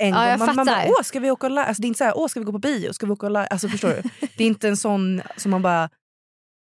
[0.02, 1.88] en Ja, gång, man, man bara, åh ska vi åka och la-" alltså Det är
[1.88, 3.68] inte så här, åh ska vi gå på bio, ska vi åka och la-" alltså
[3.68, 4.02] förstår du?
[4.36, 5.90] Det är inte en sån som man bara,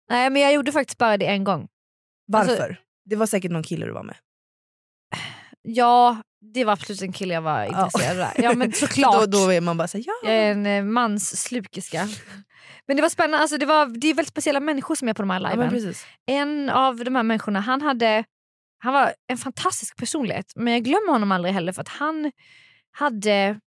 [0.10, 1.68] Nej men jag gjorde faktiskt bara det en gång.
[2.28, 2.52] Varför?
[2.52, 4.16] Alltså- det var säkert någon kille du var med.
[5.62, 6.18] Ja,
[6.54, 8.32] det var absolut en kille jag var intresserad av.
[8.38, 9.14] Ja men såklart.
[9.14, 10.14] Då, då är man bara såhär, ja.
[10.24, 12.10] Jag är en eh, mansslukerska.
[12.88, 15.22] Men det var spännande, alltså, det, var, det är väldigt speciella människor som är på
[15.22, 15.70] de här ja liven.
[15.70, 16.06] precis.
[16.26, 18.24] en av de här människorna, han hade
[18.78, 22.32] han var en fantastisk personlighet men jag glömmer honom aldrig heller för att han
[22.92, 23.60] hade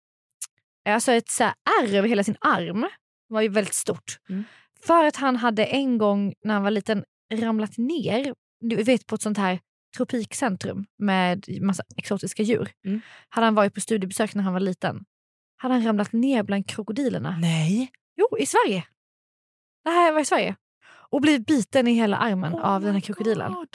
[0.89, 2.81] alltså ett så här ärr över hela sin arm.
[2.81, 4.19] Det var ju väldigt stort.
[4.29, 4.43] Mm.
[4.85, 9.15] För att han hade en gång när han var liten ramlat ner du vet på
[9.15, 9.59] ett sånt här
[9.95, 12.71] tropikcentrum med massa exotiska djur.
[12.85, 13.01] Mm.
[13.29, 15.05] Hade han varit på studiebesök när han var liten
[15.57, 17.37] hade han ramlat ner bland krokodilerna.
[17.41, 17.91] Nej.
[18.15, 18.87] Jo, i Sverige.
[19.83, 20.55] Det här var i Sverige.
[21.09, 23.53] Och blivit biten i hela armen av den här krokodilen.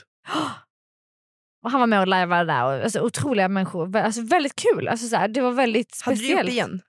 [1.62, 2.64] Och han var med och lajvade där.
[2.64, 3.96] Och, alltså, otroliga människor.
[3.96, 4.88] Alltså, väldigt kul.
[4.88, 6.40] Alltså, så här, det var väldigt Hade du speciellt.
[6.40, 6.82] gjort det igen?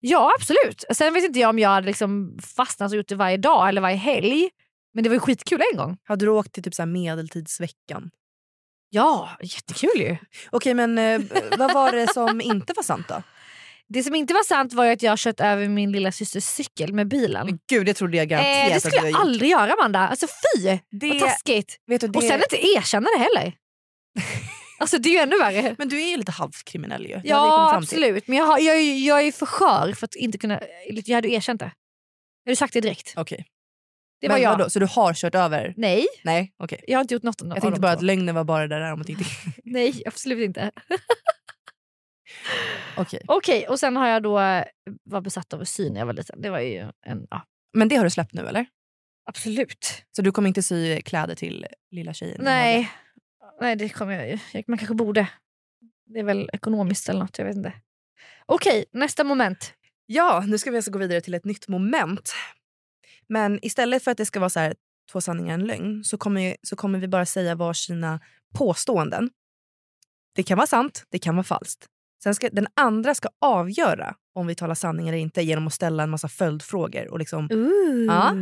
[0.00, 0.84] Ja, absolut.
[0.92, 3.80] Sen vet inte jag om jag hade liksom fastnat och gjort det varje dag eller
[3.80, 4.50] varje helg.
[4.94, 5.98] Men det var ju skitkul en gång.
[6.04, 8.10] Hade du åkt till typ så medeltidsveckan?
[8.90, 10.16] Ja, jättekul ju.
[10.50, 11.20] Okej men eh,
[11.58, 13.22] vad var det som inte var sant då?
[13.88, 16.92] Det som inte var sant var ju att jag kört över min lilla systers cykel
[16.92, 17.46] med bilen.
[17.46, 19.20] Men gud det trodde jag garanterat Eh, det att du skulle har jag gjort.
[19.20, 20.08] aldrig göra Amanda.
[20.08, 20.78] Alltså fy!
[20.90, 21.76] Det, Vad taskigt.
[21.86, 23.52] vet du, det, Och sen inte erkänna det heller.
[24.78, 25.74] alltså det är ju ännu värre.
[25.78, 27.08] Men du är ju lite halvt kriminell ju.
[27.08, 27.98] Det hade vi kommit Ja fram till.
[27.98, 30.60] absolut, men jag, har, jag, är- jag är för skör för att inte kunna...
[30.88, 31.72] Jag hade erkänt det.
[32.44, 33.12] Jag hade sagt det direkt.
[33.16, 33.46] Okej.
[34.20, 34.50] Det Men var jag.
[34.50, 35.74] vadå, Så du har kört över?
[35.76, 36.84] Nej, Nej okej.
[36.86, 39.00] jag har inte gjort något av Jag tänkte bara att lögnen var bara där om
[39.00, 39.24] att inte...
[39.64, 40.70] Nej, absolut inte.
[42.96, 43.20] Okej.
[43.28, 44.64] Okej, och sen har jag då eh,
[45.04, 46.42] var besatt av att sy när jag var liten.
[46.42, 47.26] Det var ju en...
[47.30, 48.66] Ja, Men det har du släppt nu eller?
[49.26, 50.04] absolut.
[50.16, 52.40] Så du kommer inte sy kläder till lilla tjejen?
[52.44, 52.90] Nej,
[53.60, 54.38] nej det kommer jag ju.
[54.66, 55.26] Man kanske borde.
[56.06, 57.72] Det är väl ekonomiskt eller något, jag vet inte.
[58.46, 59.74] Okej, nästa moment.
[60.06, 62.32] Ja, nu ska vi alltså gå vidare till ett nytt moment.
[63.30, 64.74] Men istället för att det ska vara så här,
[65.12, 68.20] två sanningar och en lögn så kommer, så kommer vi bara säga varsina
[68.54, 69.30] påståenden.
[70.34, 71.86] Det kan vara sant, det kan vara falskt.
[72.22, 76.02] Sen ska, den andra ska avgöra om vi talar sanning eller inte genom att ställa
[76.02, 77.08] en massa följdfrågor.
[77.08, 78.04] Och liksom, Ooh.
[78.06, 78.34] Ja.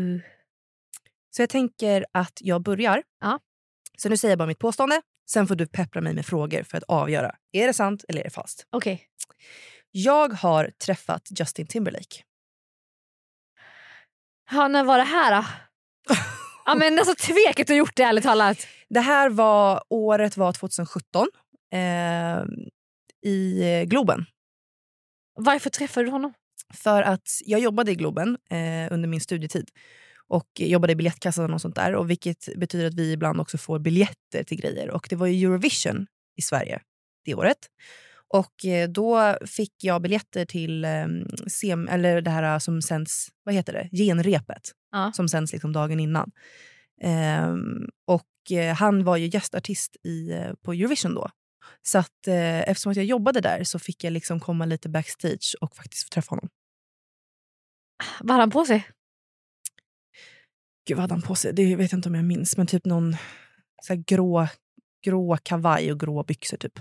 [1.31, 3.03] så jag tänker att jag börjar.
[3.21, 3.39] Ja.
[3.99, 5.03] Så nu säger jag bara mitt påstående.
[5.31, 7.35] Sen får du peppra mig med frågor för att avgöra.
[7.53, 8.67] Är det sant eller är det falskt?
[8.71, 9.07] Okej.
[9.91, 12.23] Jag har träffat Justin Timberlake.
[14.51, 15.47] Ja, när var det här då?
[16.65, 18.67] ja, men alltså tveket att ha gjort det ärligt talat.
[18.89, 21.27] Det här var, året var 2017
[21.73, 22.45] eh,
[23.31, 24.27] i Globen.
[25.35, 26.33] Varför träffade du honom?
[26.75, 29.71] För att jag jobbade i Globen eh, under min studietid
[30.29, 31.95] och jobbade i biljettkassan och sånt där.
[31.95, 34.91] Och vilket betyder att vi ibland också får biljetter till grejer.
[34.91, 36.07] Och det var ju Eurovision
[36.37, 36.81] i Sverige
[37.25, 37.59] det året.
[38.35, 41.07] Och eh, då fick jag biljetter till eh,
[41.47, 43.89] sem, eller det här som sänds, vad heter det?
[43.93, 44.63] Genrepet.
[44.93, 45.13] Ja.
[45.15, 46.31] Som sänds liksom dagen innan.
[47.01, 51.31] Ehm, och eh, han var ju gästartist i, eh, på Eurovision då.
[51.83, 55.57] Så att, eh, eftersom att jag jobbade där så fick jag liksom komma lite backstage
[55.61, 56.49] och faktiskt få träffa honom.
[58.21, 58.87] Vad hade han på sig?
[60.89, 61.53] Gud vad hade han på sig?
[61.53, 62.57] Det vet jag inte om jag minns.
[62.57, 63.17] Men typ någon
[63.83, 64.49] så grå,
[65.05, 66.81] grå kavaj och grå byxor typ.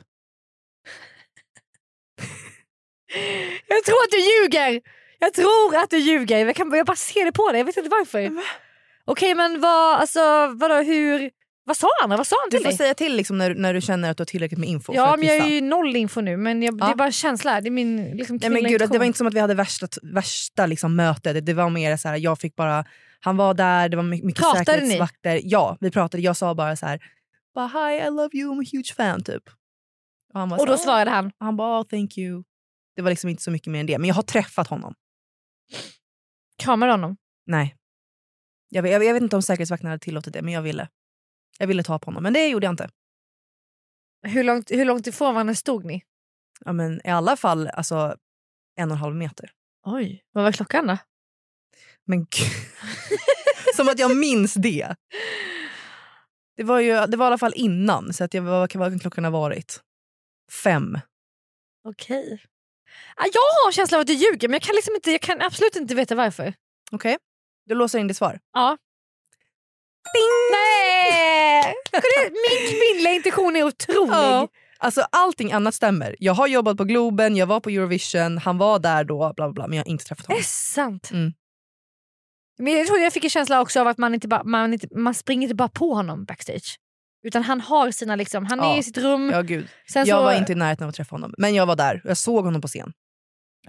[3.68, 4.82] Jag tror att du ljuger!
[5.20, 6.46] Jag tror att du ljuger.
[6.46, 7.58] Jag, kan, jag bara ser det på dig.
[7.60, 8.32] Jag vet inte varför.
[9.06, 10.20] Okej men vad, alltså,
[10.56, 11.32] vadå, hur,
[11.64, 12.10] vad sa han?
[12.10, 12.78] Vad sa han Du till får dig?
[12.78, 14.94] säga till liksom när, när du känner att du har tillräckligt med info.
[14.96, 16.92] Ja men jag är ju noll info nu men jag, det Ja.
[16.92, 17.62] är bara en känsla.
[17.62, 19.88] Det är min liksom, Nej, men gud, det var inte som att vi hade värsta,
[20.04, 21.34] värsta liksom, mötet.
[21.34, 22.86] Det, det var mer så här, jag fick bara...
[23.20, 24.78] Han var där, det var my- mycket Pratade ni?
[24.80, 25.42] säkerhetsvakter.
[25.44, 26.24] Ja, vi pratade.
[26.24, 27.00] Jag sa bara så här...
[27.74, 29.24] Hi, I love you, I'm a huge fan.
[29.24, 29.44] Typ.
[30.34, 31.32] Och, Och så då här, svarade han?
[31.40, 32.44] Han bara, oh, thank you.
[32.98, 33.98] Det var liksom inte så mycket mer än det.
[33.98, 34.94] Men jag har träffat honom.
[36.58, 37.18] Kramade honom?
[37.46, 37.76] Nej.
[38.70, 40.90] Jag, vet- jag, vet inte om säkerhetsvakterna hade tillåtit det, men jag ville.
[41.60, 42.90] Jag ville ta på honom, men det gjorde jag inte.
[44.22, 46.04] Hur långt, hur långt ifrån varandra stod ni?
[46.66, 48.18] Ja, men I alla fall alltså,
[48.76, 49.52] en och en halv meter.
[49.86, 50.98] Oj, vad var klockan då?
[52.06, 52.52] Men gud.
[53.76, 54.96] Som att jag minns det.
[56.56, 59.24] Det var, ju, det var i alla fall innan, så att jag, vad kan klockan
[59.24, 59.82] ha varit?
[60.64, 61.00] Fem.
[61.84, 62.44] Okej.
[63.16, 65.22] Ah, jag har en känsla av att du ljuger men jag kan, liksom inte, jag
[65.22, 66.54] kan absolut inte veta varför.
[66.92, 67.18] Okej,
[67.66, 68.40] du låser in ditt svar.
[68.54, 68.78] Ja.
[70.52, 71.76] Nej!
[71.92, 74.12] Kolla, Min kvinnliga intuition är otrolig.
[74.14, 74.48] Ja.
[74.80, 76.16] Alltså allting annat stämmer.
[76.20, 79.50] Jag har jobbat på Globen, jag var på Eurovision, han var där då, bla bla
[79.54, 80.42] bla men jag har inte träffat Är honom.
[80.42, 81.10] det sant?
[81.12, 81.34] Mm.
[82.60, 84.88] Men jag tror jag fick en känsla också av att man inte bara, man inte,
[84.92, 86.78] man springer inte bara på honom backstage.
[87.24, 88.78] Utan han har sina liksom, han är Ja.
[88.78, 89.30] i sitt rum.
[89.34, 89.68] Ja, gud.
[89.92, 92.02] Sen Jag så, var inte i närheten av att träffa honom, men jag var där
[92.04, 92.94] och jag såg honom på scen.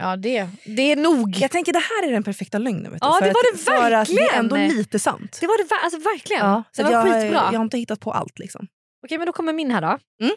[0.01, 1.37] Ja, det, det är nog.
[1.37, 2.93] Jag tänker det här är den perfekta lögnen.
[2.93, 4.79] Vet du, Ja, för det var att, det För att det är ändå verkligen.
[4.79, 5.39] lite sant.
[5.41, 6.47] Det var det alltså, verkligen.
[6.47, 7.49] Ja, det var jag, skitbra.
[7.53, 8.39] jag har inte hittat på allt.
[8.39, 8.67] liksom.
[9.07, 9.99] Okej, men då kommer min här då.
[10.25, 10.35] Mm.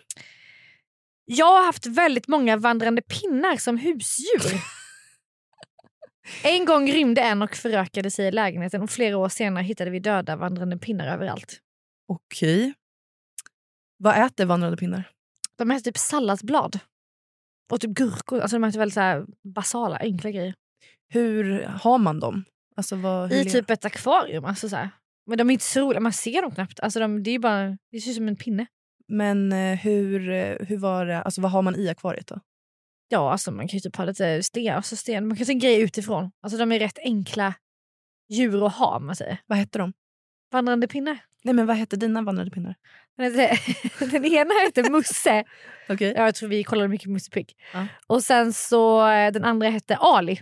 [1.26, 4.62] Jag har haft väldigt många vandrande pinnar som husdjur.
[6.44, 10.00] en gång rymde en och förökade sig i lägenheten och flera år senare hittade vi
[10.00, 11.58] döda vandrande pinnar överallt.
[12.08, 12.74] Okej.
[14.04, 15.10] Vad äter vandrande pinnar?
[15.58, 16.80] De äter typ salladsblad.
[17.72, 18.40] Och typ gurkor.
[18.40, 20.54] Alltså de äter väldigt så här basala, enkla grejer.
[21.10, 22.44] Hur har man dem?
[22.76, 24.46] Alltså, vad, I typ ett akvarium.
[24.46, 24.90] Alltså så här.
[25.26, 26.80] Men de är inte så roliga, man ser dem knappt.
[26.80, 28.66] Alltså de, det, är bara, det ser ut som en pinne.
[29.08, 31.22] Men eh, hur, eh, hur var det?
[31.22, 32.40] Alltså, vad har man i akvariet då?
[33.08, 35.28] Ja, alltså man kan ju typ ha lite sten, alltså sten.
[35.28, 36.32] Man kan ta en grej utifrån.
[36.42, 37.54] Alltså de är rätt enkla
[38.30, 39.38] djur att ha man säger.
[39.46, 39.94] Vad hette de?
[40.52, 41.18] Vandrande pinnar.
[41.44, 42.76] Nej, men vad hette dina vandrande pinnar?
[43.18, 45.44] Den, heter, den ena heter Musse.
[45.88, 47.54] Ja, jag tror vi kollade mycket Musse Pigg.
[47.74, 47.88] Ja.
[48.08, 50.42] Och sen så eh, den andra hette Ali.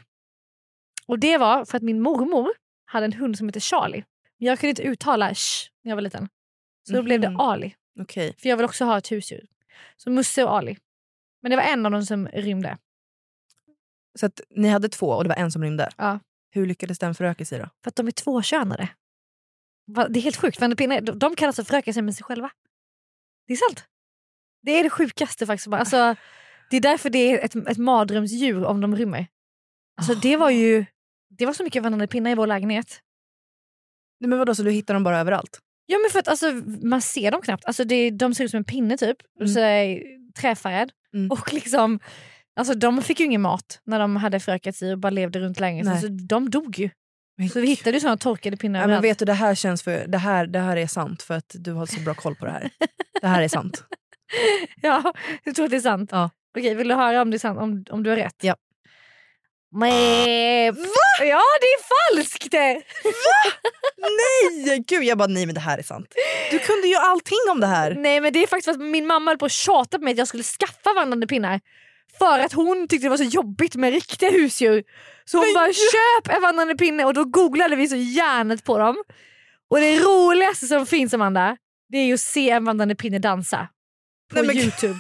[1.08, 2.50] Och det var för att min mormor
[2.86, 4.04] hade en hund som hette Charlie.
[4.40, 6.30] Men jag kunde inte uttala sh när jag var liten.
[6.88, 7.40] Så då blev det Mhm.
[7.40, 7.76] Ali.
[8.00, 8.36] Okej.
[8.42, 9.46] För jag vill också ha ett husdjur.
[9.98, 10.78] Så Musse och Ali.
[11.42, 12.78] Men det var en av dem som rymde.
[14.20, 15.90] Så att ni hade två och det var en som rymde?
[15.98, 16.20] Ja.
[16.52, 17.70] Hur lyckades den föröka sig då?
[17.84, 18.90] För att de är tvåkönade.
[20.10, 20.60] Det är helt sjukt.
[20.60, 22.52] Vandrande pinnar, de- de kan alltså föröka sig med sig själva.
[23.48, 23.86] Det är sant.
[24.62, 25.68] Det är det sjukaste faktiskt.
[25.74, 26.16] Alltså,
[26.70, 29.28] det är därför det är ett, ett mardrömsdjur om de rymmer.
[29.98, 30.86] Alltså, det var ju
[31.30, 33.02] det var så mycket vandrande pinnar i vår lägenhet.
[34.20, 35.60] Nej, men vadå, så du hittar dem bara överallt?
[35.86, 36.52] Ja men för att alltså,
[36.84, 37.66] man ser dem knappt.
[37.66, 39.18] Alltså, det, de ser ut som en pinne typ.
[39.40, 39.48] Mm.
[39.48, 40.04] Så är
[40.40, 40.92] träfärgad.
[41.14, 41.32] Mm.
[41.32, 42.00] Och liksom,
[42.56, 45.60] alltså, de fick ju ingen mat när de hade förökat sig och bara levde runt
[45.60, 45.94] lägenheten.
[46.02, 46.90] Så de dog ju.
[47.48, 50.08] Så vi hittade ju såna torkade pinnar Ja, men vet du, det här känns för...
[50.08, 52.52] Det här, det här är sant för att du har så bra koll på det
[52.52, 52.70] här.
[53.22, 53.84] Det här är sant.
[54.82, 56.10] Ja, jag tror att det är sant.
[56.12, 56.30] Ja.
[56.58, 58.36] Okej, vill du höra om, det är sant, om, om du har rätt?
[58.42, 58.56] Ja.
[59.72, 59.90] Men...
[61.22, 62.52] Ja, det är falskt!
[62.52, 62.82] det!
[63.98, 64.84] Nej!
[64.88, 66.14] Gud, jag bara nej men det här är sant.
[66.52, 67.96] Du kunde ju allting om det här.
[67.96, 70.12] Nej men det är faktiskt för att min mamma höll på att tjata på mig
[70.12, 71.60] att jag skulle skaffa vandrande pinnar.
[72.20, 74.84] För att hon tyckte det var så jobbigt med riktiga husdjur.
[75.26, 78.78] Så hon Men bara köp en vandrande pinne och då googlade vi så järnet på
[78.78, 78.96] dem.
[79.70, 81.58] Och det roligaste som finns Amanda,
[81.90, 83.68] det är ju att se en vandrande pinne dansa.
[84.34, 84.96] På Nej, men- youtube.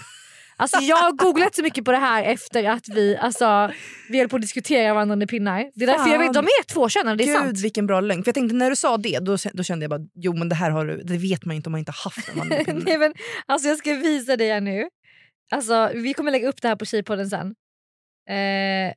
[0.62, 3.72] Alltså jag har googlat så mycket på det här efter att vi, alltså,
[4.10, 5.72] vi höll på att diskutera vandrande pinnar.
[5.76, 7.60] Det är därför jag vet, de är tvåkönade, det är Gud sant.
[7.60, 8.24] vilken bra lögn.
[8.24, 10.56] För jag tänkte när du sa det då, då kände jag bara jo men det
[10.56, 12.82] här har du, det vet man ju inte om man inte haft en vandrande pinne.
[12.86, 13.14] Nej, men,
[13.46, 14.88] alltså jag ska visa dig här nu.
[15.52, 17.56] Alltså, vi kommer lägga upp det här på Tjejpodden sen.
[18.30, 18.94] Eh,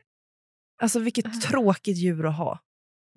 [0.83, 2.59] Alltså vilket tråkigt djur att ha.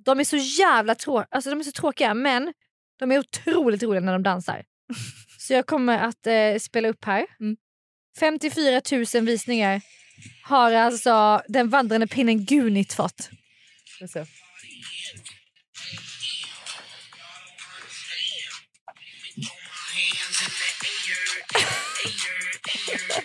[0.06, 2.54] de är så jävla trå- alltså, de är så tråkiga men
[3.00, 4.63] de är otroligt roliga när de dansar.
[5.39, 7.26] Så jag kommer att eh, spela upp här.
[7.39, 7.58] Mm.
[8.19, 8.82] 54
[9.15, 9.82] 000 visningar
[10.43, 13.30] har alltså den vandrande pinnen Gunit fått.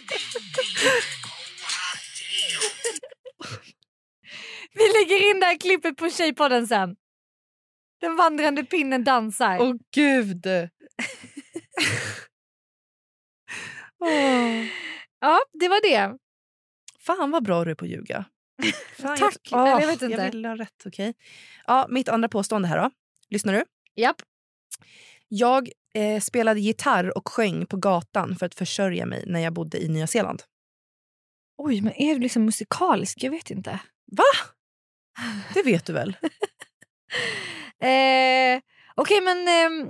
[4.72, 6.96] Vi lägger in det här klippet på Tjejpodden sen.
[8.00, 9.58] Den vandrande pinnen dansar.
[9.60, 10.46] Åh gud!
[13.98, 14.66] Åh.
[15.22, 16.18] Ja, det var det.
[17.00, 18.24] Fan vad bra du är på att ljuga.
[18.98, 19.36] Fan, Tack.
[19.50, 20.16] Jag, Åh, jag vet inte.
[20.16, 21.14] Jag vill ha rätt, okej.
[21.66, 22.90] Ja, mitt andra påstående här då.
[23.28, 23.64] Lyssnar du?
[23.94, 24.22] Japp.
[25.28, 29.82] Jag eh, spelade gitarr och sjöng på gatan för att försörja mig när jag bodde
[29.84, 30.42] i Nya Zeeland.
[31.58, 33.22] Oj, men är du liksom musikalisk?
[33.22, 33.80] Jag vet inte.
[34.12, 34.24] Va?
[35.54, 36.16] Det vet du väl?
[37.82, 38.60] Eh,
[38.94, 39.88] Okej, men eh,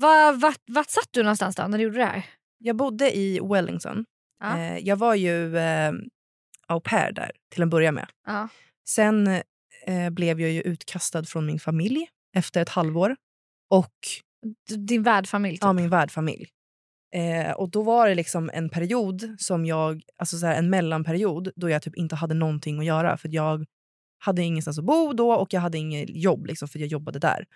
[0.00, 2.26] va, vart, vart satt du någonstans då när du gjorde det här?
[2.58, 4.04] Jag bodde i Wellington.
[4.40, 4.58] Ja.
[4.58, 5.92] Eh, jag var ju eh,
[6.66, 8.06] au pair där till en början med.
[8.26, 8.48] Ja.
[8.88, 9.26] Sen
[9.86, 13.16] eh, blev jag ju utkastad från min familj efter ett halvår.
[13.70, 13.94] Och
[14.76, 15.56] Din värdfamilj?
[15.56, 15.62] Typ.
[15.62, 16.46] ja, min värdfamilj.
[17.14, 21.50] Eh, och då var det liksom en period som jag, alltså så här, en mellanperiod
[21.56, 23.66] då jag typ inte hade någonting att göra för jag
[24.18, 27.46] hade ingenstans att bo då och jag hade inget jobb liksom för jag jobbade där.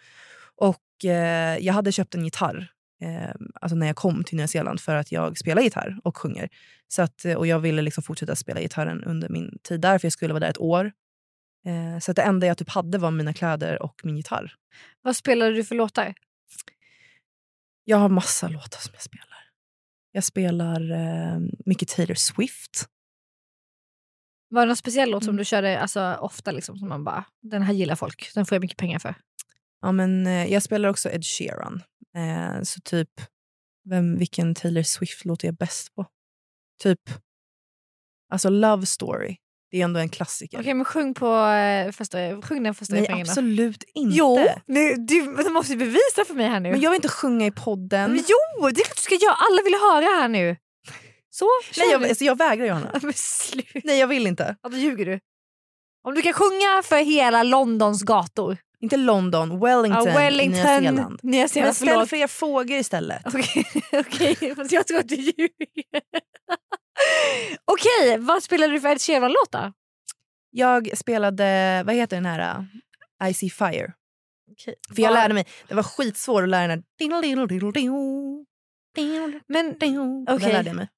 [0.57, 2.73] Och eh, jag hade köpt en gitarr
[3.03, 6.49] eh, alltså när jag kom till Nya Zeeland för att jag spelar gitarr och sjunger.
[6.89, 10.07] Så att, eh, och jag ville liksom fortsätta spela gitarren under min tid där för
[10.07, 10.93] jag skulle vara där ett år.
[11.67, 14.55] Eh, så att det enda jag typ hade var mina kläder och min gitarr.
[15.03, 16.15] Vad spelade du för låtar?
[17.85, 19.49] Jag har massa låtar som jag spelar.
[20.13, 22.87] Jag spelar eh, mycket Taylor Swift.
[24.49, 25.39] Var det någon speciell låt som Mm.
[25.39, 26.51] du körde alltså, ofta?
[26.51, 29.15] Liksom, som man bara, den här gillar folk, den får jag mycket pengar för.
[29.81, 31.83] Ja, men, eh, jag spelar också Ed Sheeran.
[32.17, 33.11] Eh, så typ,
[33.85, 36.07] vem, vilken Taylor Swift-låt är jag bäst på?
[36.83, 37.01] Typ,
[38.29, 39.37] alltså Love Story.
[39.73, 40.61] Det är ändå en klassiker.
[40.61, 44.17] Okej men sjung på eh, första, sjung den första Nej refrängen absolut inte.
[44.17, 46.71] Jo, nu, du, du måste bevisa för mig här nu.
[46.71, 48.11] Men jag vill inte sjunga i podden.
[48.11, 49.35] Men jo, det är klart du ska göra.
[49.35, 50.57] Alla vill höra här nu.
[51.31, 51.47] Så,
[51.77, 52.91] Nej, jag, alltså, jag vägrar Johanna.
[53.03, 53.67] Men slut.
[53.85, 54.57] Nej jag vill inte.
[54.63, 55.21] Ja, då ljuger du.
[56.09, 58.57] Om du kan sjunga för hela Londons gator.
[58.81, 61.21] Inte London, Wellington, Ja, Wellington, Nya Zeeland.
[61.23, 62.09] Nya Men Zeeland, ställ förlåt.
[62.09, 63.23] fler frågor istället.
[63.27, 65.49] Okej, okej, fast jag tror att du ljuger.
[67.65, 69.73] Okej, vad spelade du för Ed Sheeran-låt då?
[70.51, 72.67] Jag spelade, vad heter den här?
[73.23, 73.93] uh, I see fire.
[74.51, 74.75] Okej.
[74.95, 76.85] För jag lärde mig, det var skitsvårt att lära den här...
[79.47, 79.79] Men,
[80.25, 80.53] Den okej.
[80.53, 80.89] lärde jag mig.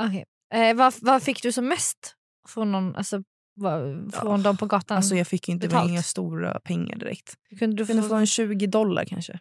[0.00, 0.24] okej.
[0.54, 2.14] Eh, vad, vad fick du som mest
[2.48, 3.22] från, någon, alltså,
[3.54, 4.96] vad, från dem på gatan?
[4.96, 5.90] Alltså jag fick inte Betalt.
[5.90, 7.34] inga stora pengar direkt.
[7.58, 9.38] Kunde du kunde få, en 20 dollar kanske.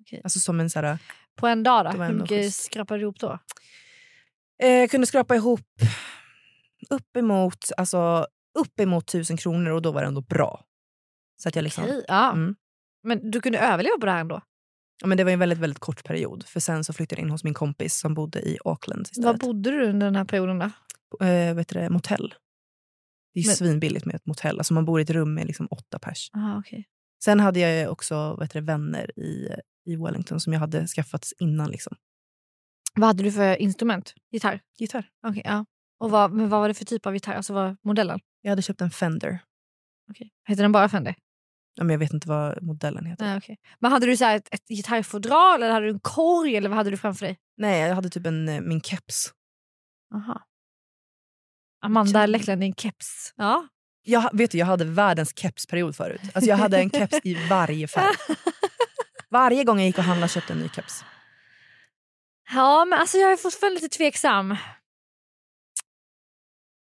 [0.00, 0.20] Okej.
[0.24, 0.98] Alltså som en så här,
[1.36, 2.02] på en dag då?
[2.02, 3.38] Hur mycket skrapade du ihop då?
[4.62, 5.60] Eh, kunde skrapa ihop
[6.90, 8.26] uppemot, alltså,
[8.58, 10.64] uppemot tusen kronor och då var det ändå bra.
[11.42, 12.32] Så att jag liksom, Okej, ja.
[12.32, 12.54] Mm.
[13.02, 14.40] Men du kunde överleva på det här ändå?
[15.02, 16.44] ja, men det var en väldigt, väldigt kort period.
[16.46, 19.40] För sen så flyttade jag in hos min kompis som bodde i Auckland Var istället.
[19.40, 20.70] bodde du under den här perioden då?
[21.26, 22.34] eh, vet du, det, motell.
[23.34, 24.58] Det är Men- svinbilligt med ett motell.
[24.58, 26.30] Alltså man bor i ett rum med liksom åtta pers.
[26.34, 26.88] Aha, okej.
[27.24, 29.48] Sen hade jag också vet du, vänner i,
[29.86, 31.70] i Wellington som jag hade skaffat innan.
[31.70, 31.96] Liksom.
[32.94, 34.14] Vad hade du för instrument?
[34.32, 34.60] Gitarr?
[34.78, 35.08] Gitarr.
[35.26, 35.64] Okej, ja.
[36.00, 37.34] Och vad, men vad var det för typ av gitarr?
[37.34, 38.20] Alltså vad modellen?
[38.40, 39.38] Jag hade köpt en Fender.
[40.10, 40.30] Okej.
[40.48, 41.14] Heter den bara Fender?
[41.74, 43.24] Ja, men jag vet inte vad modellen heter.
[43.24, 43.58] Nej, okej.
[43.78, 46.90] Men hade du så ett, ett gitarrfodral eller hade du en korg eller vad hade
[46.90, 47.38] du framför dig?
[47.56, 49.32] Nej, jag hade typ en, eh, min keps.
[50.14, 50.42] Aha.
[51.82, 53.32] Amanda Leckland i en keps.
[53.36, 53.68] Ja.
[54.02, 56.20] Jag, vet du, jag hade världens kepsperiod förut.
[56.34, 58.14] Alltså jag hade en keps i varje färg.
[59.32, 61.04] Varje gång jag gick och handlade köpte en ny keps.
[62.52, 64.50] Ja, men alltså jag är fortfarande lite tveksam.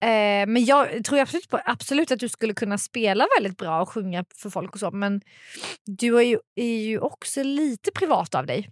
[0.03, 3.89] Eh, men jag tror absolut, på, absolut att du skulle kunna spela väldigt bra och
[3.89, 4.91] sjunga för folk och så.
[4.91, 5.21] Men
[5.85, 8.69] du är ju, är ju också lite privat av dig.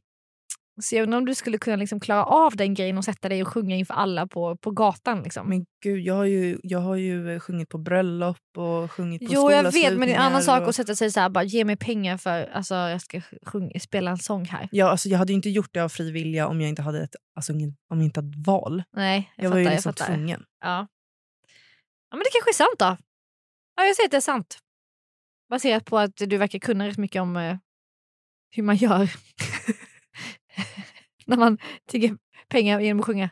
[0.82, 3.41] Så jag undrar om du skulle kunna liksom klara av den grejen och sätta dig
[3.41, 5.23] och sjunga inför alla på, på gatan.
[5.23, 5.49] Liksom.
[5.49, 9.51] Men gud, jag har ju, jag har ju sjungit på bröllop och sjungit på jo,
[9.51, 10.69] jag vet, men det är en annan sak och...
[10.69, 14.11] att sätta sig så här, bara ge mig pengar för alltså, jag ska sjunga, spela
[14.11, 14.69] en sång här.
[14.71, 17.15] Ja, alltså, jag hade inte gjort det av fri vilja om jag inte hade ett,
[17.36, 18.84] alltså, om jag inte hade val.
[18.95, 19.53] Nej, jag, Jag, fattar.
[19.53, 20.05] var ju jag liksom fattar.
[20.05, 20.43] tvungen.
[20.61, 20.88] Ja.
[22.09, 22.97] ja, men det kanske är sant då.
[23.75, 24.59] Ja, jag säger att det är sant.
[25.49, 27.57] Baserat på att du verkar kunna rätt mycket om eh,
[28.51, 29.11] hur man gör
[31.25, 33.29] när man tigger pengar genom att sjunga.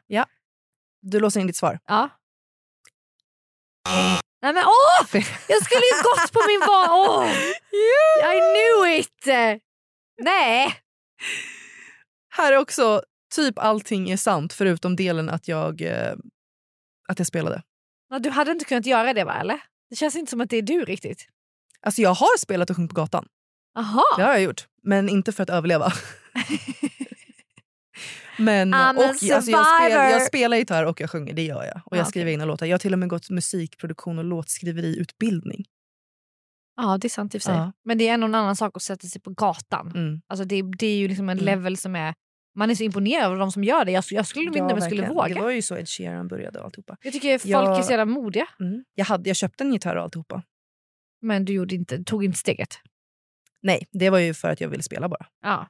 [1.02, 1.80] Du låser in ditt svar.
[1.86, 2.10] Ja.
[4.42, 5.08] Nej men åh!
[5.48, 6.62] Jag skulle ju gått på min.
[6.68, 7.32] Åh!
[8.36, 9.26] I knew it!
[10.22, 10.76] Nej.
[12.30, 13.04] Här är också
[13.36, 16.14] typ allting är sant förutom delen att jag, eh,
[17.08, 17.64] att jag spelade.
[18.10, 19.62] Ja, Du hade inte kunnat göra det va eller?
[19.90, 21.26] Det känns inte som att det är du riktigt.
[21.82, 23.28] Alltså jag har spelat och sjungit på gatan.
[23.78, 24.04] Aha.
[24.18, 24.68] Det har jag gjort.
[24.84, 25.92] Men inte för att överleva.
[28.38, 31.82] Men, I'm och, alltså, jag, spelar, jag spelar gitarr och jag sjunger, det gör jag.
[31.86, 32.34] Och jag Ah, skriver okej.
[32.34, 32.66] egna låtar.
[32.66, 35.66] Jag har till och med gått musikproduktion och låtskriveriutbildning.
[36.76, 37.56] Ja det är sant i och för sig.
[37.56, 37.72] Ja.
[37.86, 39.92] Men det är en annan sak att sätta sig på gatan.
[39.96, 40.22] Mm.
[40.28, 41.46] Alltså det, det är ju liksom en Mm.
[41.46, 42.14] level som är...
[42.56, 43.92] Man är så imponerad av de som gör det.
[43.92, 45.36] Jag, jag skulle inte jag skulle våga.
[45.36, 46.98] Det var ju så Ed Sheeran började och alltihopa.
[47.02, 48.48] Jag tycker folk Jag- är så jävla modiga.
[48.60, 48.84] Mm.
[48.96, 50.44] Jag, hade, jag köpte en gitarr och alltihopa.
[51.22, 52.76] Men du gjorde inte, tog inte steget.
[53.62, 55.26] Nej, det var ju för att jag ville spela bara.
[55.44, 55.68] Ja.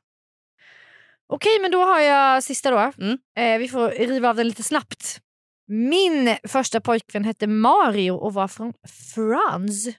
[1.32, 2.77] Okej, men då har jag sista då.
[2.77, 3.17] Mm.
[3.38, 5.21] Eh, vi får riva av den lite snabbt.
[5.67, 8.73] Min första pojkvän hette Mario och var från
[9.13, 9.93] France.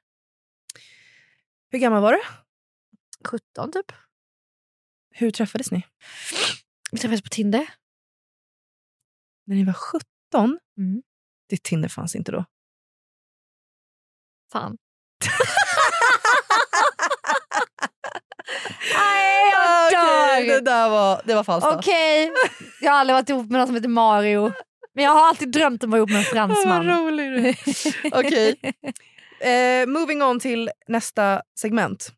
[1.71, 2.21] Hur gammal var du?
[3.25, 3.93] 17 typ.
[5.11, 5.83] Hur träffades ni?
[6.93, 7.71] Vi träffades på Tinder.
[9.47, 10.59] När ni var 17?
[10.79, 11.03] Mm.
[11.49, 12.45] Ditt Tinder fanns inte då?
[14.53, 14.77] Fan.
[18.95, 19.53] Nej,
[20.43, 20.61] Okej, dör!
[20.61, 21.71] det där var, det var falskt.
[21.73, 22.33] Okej,
[22.81, 24.53] jag har aldrig varit ihop med någon som heter Mario.
[24.95, 26.87] Men jag har alltid drömt om att vara ihop med en Vad fransman.
[26.87, 27.55] rolig du.
[28.13, 28.61] Okej.
[29.41, 32.13] Eh, moving on till nästa segment.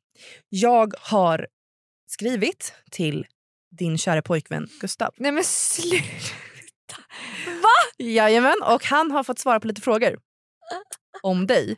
[0.49, 1.47] Jag har
[2.07, 3.27] skrivit till
[3.79, 5.15] din kära pojkvän Gustav.
[5.17, 6.05] Nej men sluta.
[7.99, 10.19] Jajamän, och han har fått svara på lite frågor
[11.23, 11.77] om dig.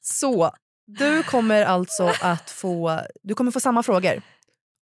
[0.00, 0.50] Så
[0.86, 4.22] du kommer alltså att få, du kommer få samma frågor.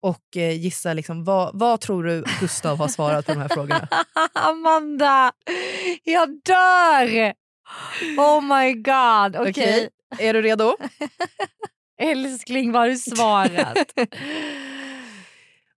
[0.06, 3.88] Och eh, gissa liksom, vad, vad tror du Gustav har svarat på de här frågorna?
[4.34, 5.32] Amanda,
[6.03, 7.34] jag dör!
[8.18, 9.36] Oh my god.
[9.36, 9.49] Okej.
[9.49, 9.89] Okej,
[10.20, 10.78] Är du redo?
[12.01, 13.93] Älskling, vad har du svarat?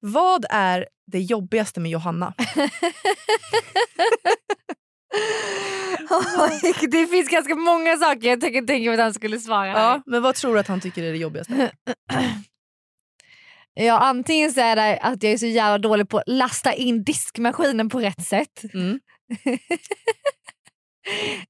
[0.01, 2.35] Vad är det jobbigaste med Johanna?
[6.91, 9.69] Det finns ganska många saker jag tänker tänka att han skulle svara.
[9.69, 11.71] Ja, men vad tror du att han tycker är det jobbigaste?
[13.81, 17.05] Ja, antingen så är det att jag är så jävla dålig på att lasta in
[17.05, 18.63] diskmaskinen på rätt sätt.
[18.75, 19.01] Mm.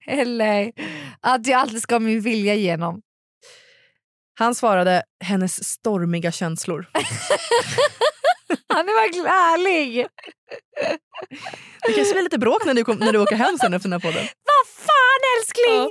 [0.07, 0.73] Eller
[1.21, 3.03] att jag alltid ska ha min vilja igenom.
[4.39, 6.87] Han svarade hennes stormiga känslor.
[8.69, 10.07] Han är verkligen ärlig.
[11.87, 14.01] Det kanske blir lite bråk när du, kom, när du åker hem sen efter den
[14.01, 14.27] här podden.
[14.51, 15.85] Vad fan älskling!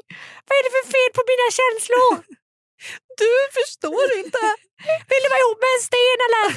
[0.47, 2.15] Vad är det för fel på mina känslor?
[3.17, 4.37] Du förstår inte!
[5.09, 6.47] Vill du vara ihop med en sten eller?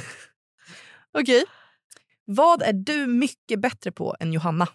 [1.23, 1.45] Okej.
[2.25, 4.66] Vad är du mycket bättre på än Johanna?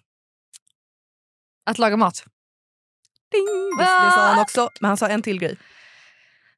[1.66, 2.24] Att laga mat.
[3.32, 3.46] Ding!
[3.78, 5.58] Det, det sa han också, men han sa en till grej.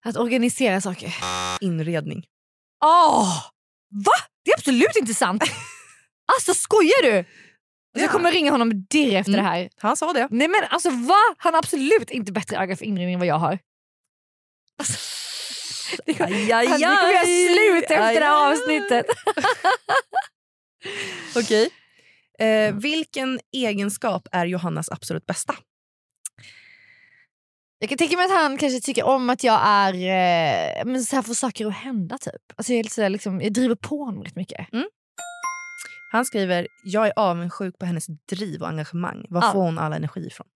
[0.06, 1.16] Att organisera saker.
[1.62, 2.26] Inredning.
[2.86, 3.44] Åh!
[4.06, 4.12] Va?
[4.46, 5.44] Det är absolut inte sant.
[6.36, 7.26] Alltså skojar du?
[8.02, 9.46] Jag kommer ringa honom direkt efter Mm.
[9.46, 9.70] det här.
[9.78, 10.28] Han sa det.
[10.32, 11.20] Nej men alltså va?
[11.38, 13.60] Han har absolut inte bättre öga för inredning än vad jag har.
[14.80, 15.00] Alltså,
[16.06, 19.06] det kommer, Aj, aj, alltså, det kommer göra slut efter Aj, det här avsnittet.
[21.36, 21.70] Okej.
[22.40, 25.56] Eh, vilken egenskap är Johannas absolut bästa?
[27.80, 31.16] Jag kan tänka mig att han kanske tycker om att jag är eh, men så
[31.16, 32.18] här får saker att hända.
[32.18, 32.34] typ.
[32.56, 34.68] Alltså jag, är lite så liksom, jag driver på honom rätt mycket.
[36.12, 39.26] Han skriver jag är avundsjuk på hennes driv och engagemang.
[39.30, 39.52] Var Ja.
[39.54, 40.48] får hon all energi ifrån?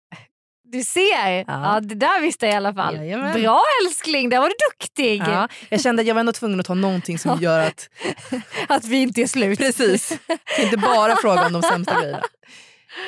[0.71, 1.43] Du ser!
[1.47, 1.79] Ja.
[1.83, 2.95] det där visste jag i alla fall.
[2.95, 3.41] Jajamän.
[3.41, 5.21] Bra älskling, där var du duktig.
[5.21, 7.89] Ja, jag kände att jag var ändå tvungen att ta någonting som gör att...
[8.67, 9.59] Att vi inte är slut.
[9.59, 10.19] Precis.
[10.59, 12.23] Inte bara fråga om de sämsta grejerna.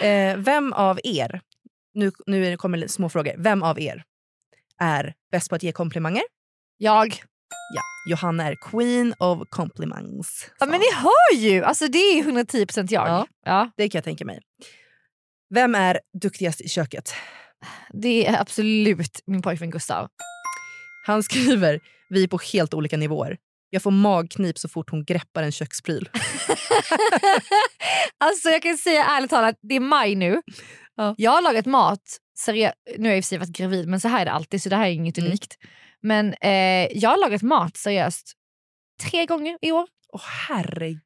[0.01, 1.41] Eh, vem av er,
[1.93, 3.33] nu, nu kommer små frågor.
[3.37, 4.03] Vem av er
[4.79, 6.23] är bäst på att ge komplimanger?
[6.77, 7.07] Jag.
[7.73, 10.49] Ja, Johanna är queen of compliments.
[10.59, 11.63] Ja, men ni hör ju!
[11.63, 13.07] Alltså, det är 110% jag.
[13.07, 13.27] Ja.
[13.45, 13.71] Ja.
[13.77, 14.39] Det kan jag tänka mig.
[15.49, 17.13] Vem är duktigast i köket?
[17.93, 20.07] Det är absolut min pojkvän Gustav.
[21.05, 23.37] Han skriver vi är på helt olika nivåer.
[23.69, 26.09] Jag får magknip så fort hon greppar en kökspryl.
[28.17, 30.41] alltså jag kan säga ärligt talat, det är maj nu.
[30.95, 31.15] Ja.
[31.17, 32.01] Jag har lagat mat,
[32.47, 34.31] seriö- nu har jag i och för sig varit gravid men så här är det
[34.31, 35.27] alltid så det här är inget Mm.
[35.29, 35.57] unikt.
[36.01, 38.33] Men eh, jag har lagat mat seriöst
[39.09, 39.87] tre gånger i år.
[40.13, 40.99] Åh herregud.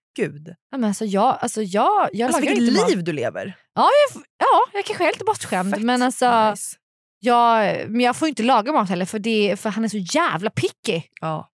[0.72, 3.06] Ja, men alltså jag, alltså jag, jag Alltså, vilket liv mat.
[3.06, 3.58] du lever.
[3.76, 6.76] Ja jag, ja, jag kanske är lite bortskämd Fett men alltså nice.
[7.20, 10.50] jag, men jag får inte laga mat heller för, det, för han är så jävla
[10.50, 11.02] picky.
[11.22, 11.50] Ja.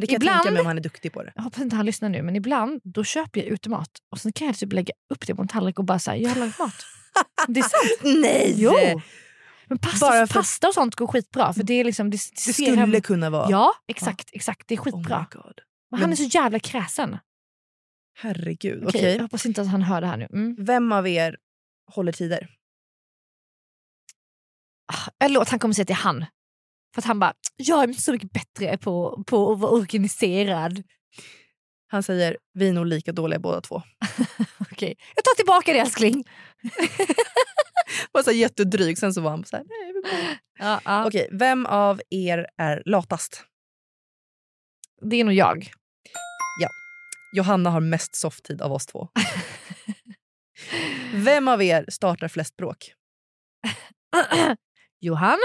[0.00, 1.32] Det kan jag Ibland- tänka mig om han är duktig på det.
[1.34, 4.46] Jag hoppas inte han lyssnar nu men ibland då köper jag utemat och sen kan
[4.46, 6.74] jag typ lägga upp det på en tallrik och bara säga jag har lagat mat.
[7.48, 8.18] det är sant.
[8.22, 8.54] Nej!
[8.56, 9.00] Jo.
[9.70, 12.10] Men pasta, Bara för- pasta och sånt går skitbra för det är liksom...
[12.10, 13.50] Det, det skulle hem- kunna vara.
[13.50, 15.26] Ja exakt, exakt det är Oh skitbra.
[15.32, 15.54] God.
[15.90, 17.18] men han är så jävla kräsen.
[18.20, 18.84] Herregud.
[18.84, 19.14] Okej, Okej.
[19.14, 20.26] Jag hoppas inte att han hör det här nu.
[20.32, 20.56] Mm.
[20.58, 21.36] Vem av er
[21.94, 22.48] håller tider?
[24.92, 26.26] Ah, Jag lovar att han kommer säga att det är han.
[26.94, 30.82] För att han bara, jag är så mycket bättre på, på att vara organiserad.
[31.86, 33.82] Han säger vi är nog lika dåliga båda två.
[34.60, 36.24] Okej, Jag tar tillbaka det älskling.
[38.12, 38.98] Var så jättedryg.
[38.98, 39.92] Sen så var han så här, nej.
[39.92, 41.06] vi Ja, ja.
[41.06, 43.44] Okej, vem av er är latast?
[45.02, 45.70] Det är nog jag.
[47.32, 49.08] Johanna har mest softtid av oss två.
[51.14, 52.92] Vem av er startar flest bråk?
[55.00, 55.38] Johanna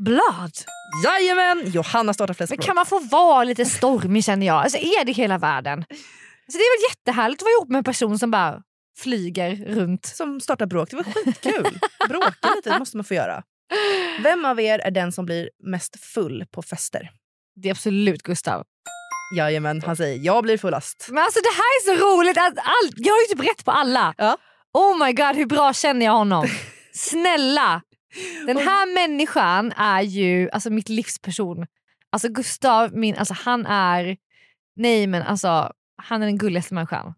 [0.00, 0.52] Blad.
[1.04, 1.62] Jajamän!
[1.70, 2.66] Johanna startar flest Men bråk.
[2.66, 4.56] kan man få vara lite stormig känner jag?
[4.56, 5.78] Alltså, är det hela världen?
[5.78, 8.62] Alltså, det är väl jättehärligt att vara ihop med en person som bara
[8.98, 10.06] flyger runt.
[10.06, 10.90] Som startar bråk.
[10.90, 11.78] Det var skitkul.
[12.08, 13.42] Bråka lite, det måste man få göra.
[14.22, 17.10] Vem av er är den som blir mest full på fester?
[17.56, 18.64] Det är absolut Gustav.
[19.36, 21.06] Jajamän, han säger jag blir fullast.
[21.10, 21.58] Men alltså det här
[21.92, 22.38] är så roligt.
[22.38, 24.14] Att all, jag har ju typ rätt på alla.
[24.18, 24.36] Ja.
[24.72, 26.46] Oh my god hur bra känner jag honom?
[26.94, 27.82] Snälla!
[28.46, 31.66] Den här människan är ju alltså mitt livsperson.
[32.12, 34.16] Alltså Gustav, min, alltså han är...
[34.76, 35.72] Nej men alltså
[36.02, 37.14] han är den gulligaste människan.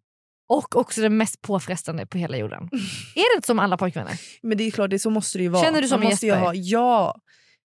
[0.48, 2.62] Och också den mest påfrestande på hela jorden.
[3.14, 4.20] är det inte som alla pojkvänner?
[4.42, 5.64] Men det är klart, det, så måste det ju vara.
[5.64, 6.40] Känner du som man måste Jesper?
[6.40, 7.16] ha, Ja,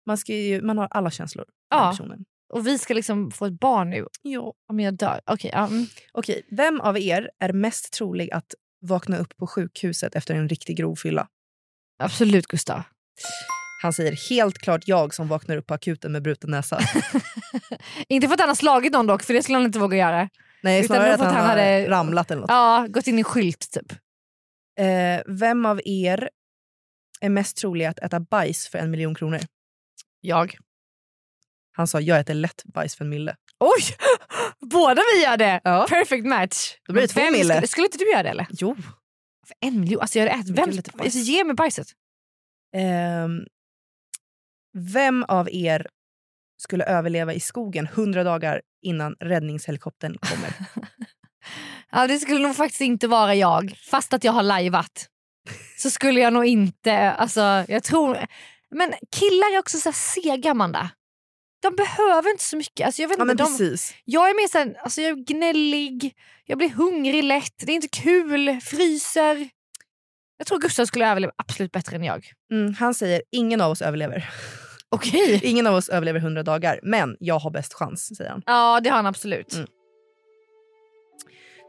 [0.06, 1.90] man, ska ju, man har alla känslor Ja.
[1.90, 2.24] personen.
[2.52, 4.06] Och vi ska liksom få ett barn nu.
[4.22, 4.54] Ja.
[4.68, 5.20] Om jag dör.
[5.26, 5.86] Okej, ja, mm.
[6.12, 10.76] Okej, vem av er är mest trolig att vakna upp på sjukhuset efter en riktig
[10.76, 11.28] grov fylla?
[11.98, 12.82] Absolut Gustav.
[13.82, 16.80] Han säger helt klart jag som vaknar upp på akuten med bruten näsa.
[18.08, 20.28] Inte för att han har slagit någon dock, för det skulle han inte våga göra.
[20.62, 22.50] Nej, Utan snarare nog att att han hade- ramlat eller något.
[22.50, 23.92] Ja, gått in i en skylt typ.
[24.78, 26.30] Eh, vem av er
[27.20, 29.40] är mest trolig att äta bajs för en miljon kronor?
[30.20, 30.56] Jag.
[31.72, 33.36] Han sa jag äter lätt bajs för en mille.
[33.58, 33.82] Oj!
[34.70, 35.60] Båda vi gör det!
[35.64, 35.86] Ja.
[35.88, 36.76] Perfect match.
[36.86, 37.54] Då blir det två vem mille.
[37.54, 38.46] Skulle, skulle inte du göra det eller?
[38.50, 38.76] Jo.
[39.46, 40.00] För en miljon?
[40.00, 40.58] Alltså jag hade ätit...
[40.58, 41.86] Vem, alltså, ge mig bajset.
[42.76, 43.40] Ehm,
[44.78, 45.86] vem av er
[46.56, 50.54] skulle överleva i skogen 100 dagar innan räddningshelikoptern kommer?
[51.94, 53.74] Ja, det skulle nog faktiskt inte vara jag.
[53.90, 55.08] Fast att jag har lajvat.
[55.78, 57.10] Så skulle jag nog inte...
[57.12, 58.18] Alltså, jag tror...
[58.70, 60.90] Men killar är också så sega, Amanda.
[61.62, 62.86] De behöver inte så mycket.
[62.86, 66.58] Alltså, jag, vet ja, inte, de, jag är mer här, alltså, jag är gnällig, jag
[66.58, 69.48] blir hungrig lätt, det är inte kul, fryser.
[70.38, 72.26] Jag tror Gustav skulle överleva absolut bättre än jag.
[72.52, 74.30] Mm, han säger ingen av oss överlever.
[74.88, 75.40] Okej.
[75.42, 78.42] Ingen av oss överlever 100 dagar, men jag har bäst chans, säger han.
[78.46, 79.54] Ja, det har han absolut.
[79.54, 79.66] Mm.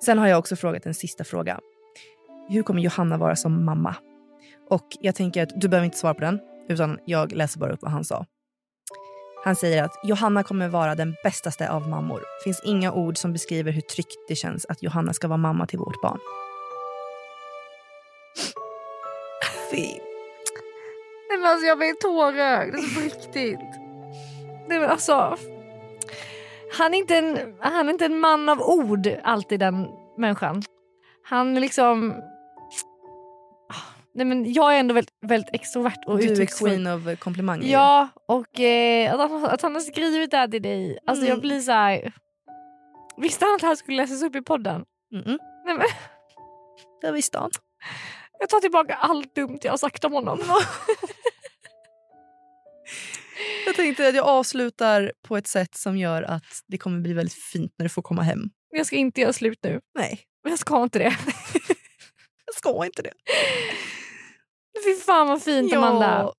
[0.05, 1.59] Sen har jag också frågat en sista fråga.
[2.49, 3.95] Hur kommer Johanna vara som mamma?
[4.69, 6.39] Och jag tänker att du behöver inte svara på den,
[6.69, 8.25] utan jag läser bara upp vad han sa.
[9.43, 12.21] Han säger att Johanna kommer vara den bästaste av mammor.
[12.43, 15.79] Finns inga ord som beskriver hur tryggt det känns att Johanna ska vara mamma till
[15.79, 16.19] vårt barn.
[19.71, 19.85] Fy.
[21.29, 23.59] Nej, men alltså, jag blir tårögd, alltså, på riktigt.
[24.67, 25.37] Nej, men alltså,
[26.77, 29.87] han, är inte en, han är inte en man av ord, alltid den
[30.17, 30.63] människan.
[31.23, 32.13] Han liksom...
[34.15, 37.71] Nej, men jag är ändå väldigt, väldigt extrovert och Du är queen of komplimanger.
[37.71, 40.99] Ja, och eh, att, han, har skrivit det här till dig.
[41.05, 41.29] Alltså Mm.
[41.29, 42.13] jag blir så här...
[43.17, 44.85] Visste han att det här skulle läsas upp i podden?
[45.15, 45.37] Mm-mm.
[45.65, 45.81] Nej, men,
[47.01, 47.51] Det visste han.
[48.39, 50.39] jag tar tillbaka allt dumt jag har sagt om honom.
[53.65, 57.33] Jag tänkte att jag avslutar på ett sätt som gör att det kommer bli väldigt
[57.33, 58.39] fint när du får komma hem.
[58.69, 59.79] Jag ska inte göra slut nu.
[59.99, 61.03] Nej, Jag ska inte det.
[62.45, 63.13] jag ska inte det.
[64.85, 66.33] Fy fan vad fint Amanda.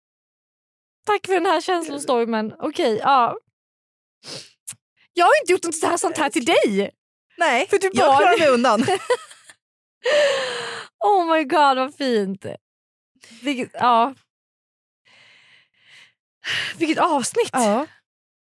[1.07, 2.55] Tack för den här känslostormen.
[2.59, 3.37] Okej, ja.
[5.12, 6.91] Jag har inte gjort något så här, sånt här till dig.
[7.39, 8.85] Nej, För du jag bara- klarar mig undan.
[11.05, 12.47] Oh my god vad fint.
[13.43, 14.14] Vilket, ja.
[16.76, 17.51] Vilket avsnitt.
[17.53, 17.87] ja.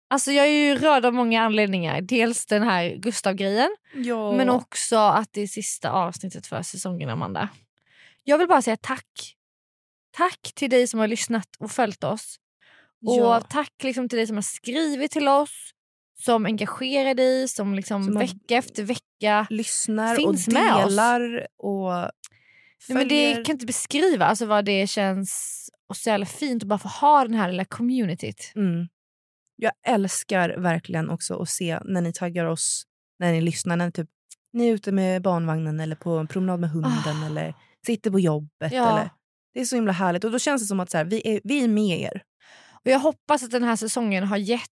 [0.10, 2.02] Alltså jag är ju rörd av många anledningar.
[2.02, 4.32] Dels den här Gustav-grejen ja.
[4.32, 7.50] men också att det är sista avsnittet för säsongen Amanda.
[8.24, 9.36] Jag vill bara säga tack.
[10.18, 12.36] Tack till dig som har lyssnat och följt oss.
[13.06, 13.42] Och Ja.
[13.42, 15.72] tack liksom till dig som har skrivit till oss,
[16.24, 20.98] som engagerar dig, som, liksom Som vecka efter vecka lyssnar finns och med oss.
[21.58, 21.92] och
[22.90, 25.60] Nej, men det kan inte beskriva alltså, vad det känns
[25.90, 28.52] och så jävla fint att bara få ha den här lilla communityt.
[28.56, 28.88] Mm.
[29.56, 32.84] Jag älskar verkligen också att se när ni taggar oss,
[33.20, 34.10] när ni lyssnar, när ni, typ,
[34.54, 37.26] ni är ute med barnvagnen eller på en promenad med hunden Ah.
[37.26, 37.54] eller
[37.86, 38.72] sitter på jobbet.
[38.74, 38.92] Ja.
[39.00, 39.10] Eller,
[39.54, 41.42] det är så himla härligt och då känns det som att så här, vi, är,
[41.44, 42.24] vi är med er.
[42.72, 44.70] Och Jag hoppas att den här säsongen har gett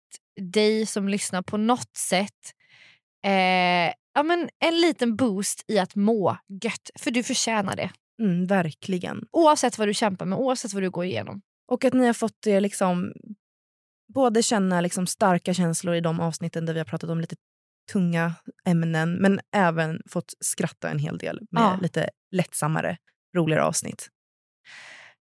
[0.52, 2.52] dig som lyssnar på något sätt
[3.26, 6.90] eh, ja, men en liten boost i att må gött.
[6.98, 7.90] För du förtjänar det.
[8.22, 9.24] Mm, verkligen.
[9.32, 11.40] Oavsett vad du kämpar med, oavsett vad du går igenom.
[11.68, 13.12] Och att ni har fått er liksom,
[14.14, 17.36] både känna liksom starka känslor i de avsnitten där vi har pratat om lite
[17.92, 21.78] tunga ämnen men även fått skratta en hel del med Ja.
[21.82, 22.96] lite lättsammare,
[23.36, 24.08] roligare avsnitt.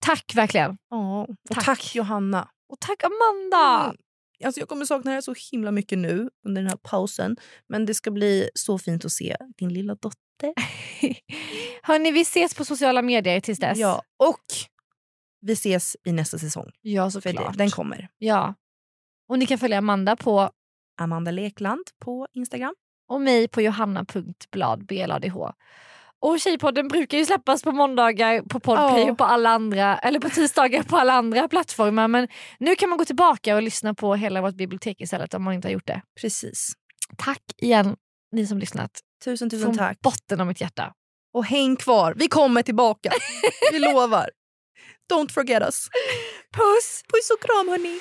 [0.07, 0.79] Tack verkligen.
[0.91, 1.65] Ja, och Tack.
[1.65, 1.95] tack.
[1.95, 2.49] Johanna.
[2.69, 3.85] Och tack Amanda.
[3.85, 3.97] Mm.
[4.45, 7.37] Alltså jag kommer sakna det så himla mycket nu under den här pausen.
[7.69, 10.55] Men det ska bli så fint att se din lilla dotter.
[11.83, 13.79] Hörni, vi ses på sociala medier tills dess.
[13.79, 14.45] Ja, och
[15.41, 16.71] vi ses i nästa säsong.
[16.81, 17.59] ja såklart.
[17.59, 18.09] den kommer.
[18.19, 18.55] Ja.
[19.29, 20.51] Och ni kan följa Amanda på
[21.01, 22.75] Amanda Lekland på Instagram.
[23.09, 25.53] och mig på johanna.blad bladh.
[26.27, 29.11] Och Tjejpodden brukar ju släppas på måndagar på Podplay Ja.
[29.13, 32.09] och på alla andra, eller på tisdagar på alla andra plattformar.
[32.09, 35.55] Men nu kan man gå tillbaka och lyssna på hela vårt bibliotek istället om man
[35.55, 36.03] inte har gjort det.
[36.21, 36.73] Precis.
[37.19, 37.97] Tack igen
[38.33, 38.91] ni som lyssnat.
[39.25, 40.01] Tusen tusen Från tack.
[40.01, 40.93] botten av mitt hjärta.
[41.35, 42.15] Och häng kvar.
[42.17, 43.11] Vi kommer tillbaka.
[43.73, 44.31] Vi lovar.
[45.13, 45.87] Don't forget us.
[46.57, 47.03] Puss!
[47.13, 48.01] Puss och kram hörni.